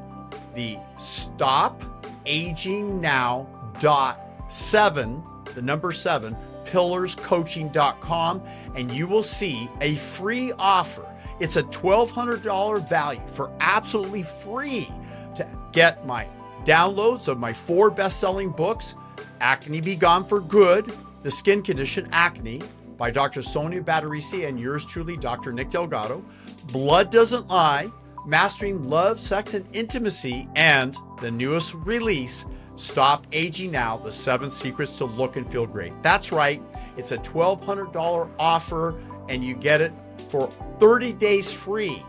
the 0.55 0.77
stop 0.97 1.83
aging 2.25 3.01
now 3.01 3.47
dot 3.79 4.19
seven, 4.49 5.23
the 5.55 5.61
number 5.61 5.91
seven, 5.91 6.35
pillarscoaching.com, 6.65 8.43
and 8.75 8.91
you 8.91 9.07
will 9.07 9.23
see 9.23 9.69
a 9.81 9.95
free 9.95 10.51
offer 10.59 11.07
it's 11.39 11.55
a 11.55 11.63
$1,200 11.63 12.89
value 12.89 13.21
for 13.27 13.51
absolutely 13.59 14.23
free 14.23 14.91
to 15.35 15.47
get 15.71 16.05
my 16.05 16.27
downloads 16.63 17.27
of 17.27 17.39
my 17.39 17.53
four 17.53 17.89
best 17.89 18.19
selling 18.19 18.49
books 18.51 18.95
Acne 19.41 19.81
Be 19.81 19.95
Gone 19.95 20.25
for 20.25 20.41
Good, 20.41 20.91
The 21.23 21.31
Skin 21.31 21.61
Condition 21.61 22.09
Acne 22.11 22.61
by 22.97 23.09
Dr. 23.09 23.41
Sonia 23.41 23.81
Badarisi 23.81 24.47
and 24.47 24.59
yours 24.59 24.85
truly, 24.85 25.15
Dr. 25.15 25.53
Nick 25.53 25.69
Delgado, 25.69 26.23
Blood 26.71 27.09
Doesn't 27.09 27.47
Lie, 27.47 27.89
Mastering 28.25 28.83
Love, 28.83 29.19
Sex, 29.19 29.53
and 29.53 29.65
Intimacy, 29.73 30.49
and 30.55 30.97
the 31.21 31.31
newest 31.31 31.73
release, 31.73 32.45
Stop 32.75 33.25
Aging 33.31 33.71
Now 33.71 33.97
The 33.97 34.11
Seven 34.11 34.49
Secrets 34.49 34.97
to 34.97 35.05
Look 35.05 35.37
and 35.37 35.49
Feel 35.49 35.65
Great. 35.65 35.93
That's 36.03 36.31
right, 36.31 36.61
it's 36.97 37.13
a 37.13 37.17
$1,200 37.17 38.29
offer, 38.37 38.99
and 39.29 39.43
you 39.43 39.55
get 39.55 39.79
it 39.79 39.93
for 40.29 40.49
30 40.79 41.13
days 41.13 41.51
free. 41.51 42.05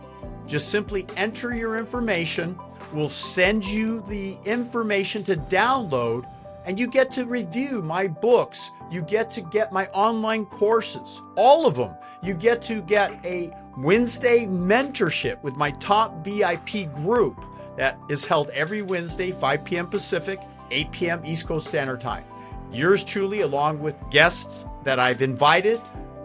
Just 0.47 0.69
simply 0.71 1.07
enter 1.17 1.55
your 1.55 1.79
information. 1.79 2.59
We'll 2.93 3.09
send 3.09 3.65
you 3.65 4.01
the 4.03 4.37
information 4.45 5.23
to 5.25 5.37
download, 5.37 6.29
and 6.65 6.79
you 6.79 6.87
get 6.87 7.11
to 7.13 7.25
review 7.25 7.83
my 7.83 8.07
books. 8.07 8.71
You 8.91 9.03
get 9.03 9.31
to 9.33 9.41
get 9.43 9.73
my 9.73 9.87
online 9.89 10.47
courses, 10.47 11.23
all 11.37 11.67
of 11.67 11.77
them. 11.77 11.95
You 12.23 12.35
get 12.35 12.61
to 12.63 12.83
get 12.83 13.13
a 13.25 13.53
Wednesday 13.79 14.45
mentorship 14.47 15.41
with 15.43 15.57
my 15.57 15.71
top 15.73 16.25
VIP 16.25 16.93
group 16.97 17.45
that 17.77 17.99
is 18.09 18.27
held 18.27 18.51
every 18.51 18.83
Wednesday, 18.83 19.31
5 19.31 19.65
p.m. 19.65 19.87
Pacific, 19.87 20.41
8 20.71 20.91
p.m. 20.91 21.23
East 21.25 21.47
Coast 21.47 21.69
Standard 21.69 22.01
Time. 22.01 22.25
Yours 22.73 23.05
truly, 23.05 23.41
along 23.41 23.79
with 23.79 23.97
guests 24.11 24.65
that 24.85 24.99
I've 24.99 25.23
invited, 25.23 25.81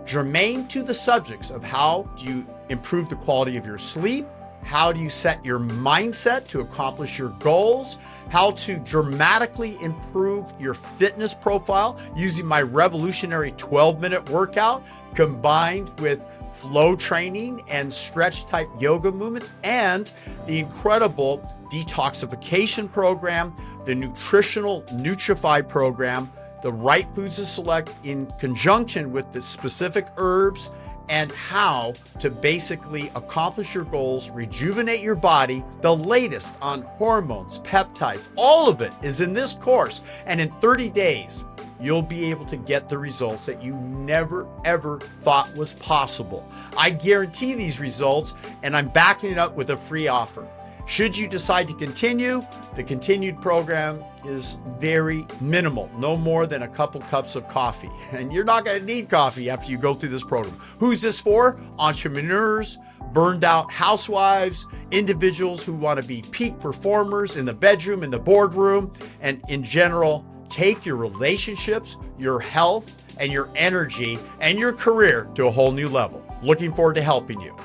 germane 0.06 0.68
to 0.68 0.84
the 0.84 0.94
subjects 0.94 1.50
of 1.50 1.64
how 1.64 2.10
do 2.18 2.26
you 2.26 2.46
improve 2.70 3.10
the 3.10 3.16
quality 3.16 3.58
of 3.58 3.66
your 3.66 3.78
sleep, 3.78 4.26
how 4.64 4.92
do 4.92 5.00
you 5.00 5.10
set 5.10 5.44
your 5.46 5.60
mindset 5.60 6.48
to 6.48 6.60
accomplish 6.60 7.20
your 7.20 7.30
goals, 7.40 7.98
how 8.30 8.52
to 8.52 8.78
dramatically 8.78 9.78
improve 9.82 10.52
your 10.60 10.74
fitness 10.74 11.34
profile 11.34 12.00
using 12.16 12.46
my 12.46 12.62
revolutionary 12.62 13.52
12 13.52 14.00
minute 14.02 14.28
workout 14.30 14.84
combined 15.14 15.92
with 16.00 16.24
flow 16.54 16.96
training 16.96 17.64
and 17.68 17.92
stretch 17.92 18.46
type 18.46 18.70
yoga 18.80 19.12
movements, 19.12 19.54
and 19.64 20.12
the 20.48 20.60
incredible 20.60 21.40
detoxification 21.72 22.92
program, 22.92 23.54
the 23.86 23.94
nutritional 23.94 24.82
Nutrify 24.84 25.68
program, 25.68 26.32
the 26.66 26.74
right 26.74 27.08
foods 27.14 27.36
to 27.36 27.46
select 27.46 27.94
in 28.04 28.26
conjunction 28.40 29.12
with 29.12 29.32
the 29.32 29.40
specific 29.40 30.08
herbs 30.18 30.72
and 31.10 31.32
how 31.32 31.94
to 32.20 32.32
basically 32.32 33.12
accomplish 33.14 33.76
your 33.76 33.84
goals, 33.84 34.32
rejuvenate 34.32 35.02
your 35.02 35.14
body. 35.14 35.64
The 35.82 35.96
latest 35.96 36.56
on 36.64 36.82
hormones, 36.82 37.60
peptides, 37.60 38.30
all 38.36 38.68
of 38.68 38.82
it 38.82 38.92
is 39.04 39.22
in 39.22 39.32
this 39.32 39.54
course. 39.54 40.02
And 40.26 40.42
in 40.42 40.50
30 40.54 40.90
days, 40.90 41.44
you'll 41.80 42.02
be 42.02 42.32
able 42.32 42.48
to 42.48 42.58
get 42.58 42.90
the 42.90 42.98
results 42.98 43.46
that 43.46 43.62
you 43.62 43.76
never 43.76 44.48
ever 44.66 45.00
thought 45.22 45.56
was 45.56 45.74
possible. 45.74 46.50
I 46.76 46.90
guarantee 46.90 47.54
these 47.54 47.80
results, 47.80 48.34
and 48.64 48.76
I'm 48.76 48.88
backing 48.88 49.30
it 49.30 49.38
up 49.38 49.56
with 49.56 49.70
a 49.70 49.78
free 49.78 50.08
offer. 50.08 50.48
Should 50.88 51.18
you 51.18 51.28
decide 51.28 51.68
to 51.70 51.74
continue, 51.74 52.46
the 52.76 52.84
continued 52.84 53.42
program 53.42 54.04
is 54.24 54.58
very 54.78 55.26
minimal, 55.42 55.90
no 55.98 56.16
more 56.16 56.46
than 56.46 56.62
a 56.62 56.68
couple 56.68 57.02
cups 57.02 57.36
of 57.36 57.48
coffee. 57.50 57.90
And 58.12 58.32
you're 58.32 58.44
not 58.44 58.66
going 58.66 58.80
to 58.80 58.86
need 58.86 59.10
coffee 59.10 59.50
after 59.50 59.72
you 59.72 59.78
go 59.78 59.96
through 59.96 60.10
this 60.10 60.24
program. 60.24 60.60
Who's 60.80 61.02
this 61.02 61.20
for? 61.20 61.60
Entrepreneurs, 61.80 62.78
burned 63.14 63.44
out 63.44 63.72
housewives, 63.72 64.68
individuals 64.92 65.64
who 65.64 65.74
want 65.74 66.00
to 66.00 66.08
be 66.08 66.22
peak 66.32 66.60
performers 66.60 67.36
in 67.36 67.46
the 67.46 67.54
bedroom, 67.54 68.04
in 68.04 68.12
the 68.12 68.20
boardroom, 68.20 68.94
and 69.22 69.42
in 69.50 69.64
general, 69.64 70.24
take 70.50 70.86
your 70.86 70.98
relationships, 70.98 71.98
your 72.20 72.40
health, 72.40 73.02
and 73.20 73.32
your 73.32 73.50
energy 73.56 74.20
and 74.40 74.60
your 74.60 74.72
career 74.72 75.28
to 75.34 75.48
a 75.48 75.52
whole 75.52 75.72
new 75.72 75.90
level. 75.90 76.24
Looking 76.44 76.72
forward 76.72 76.96
to 76.96 77.02
helping 77.02 77.42
you. 77.42 77.56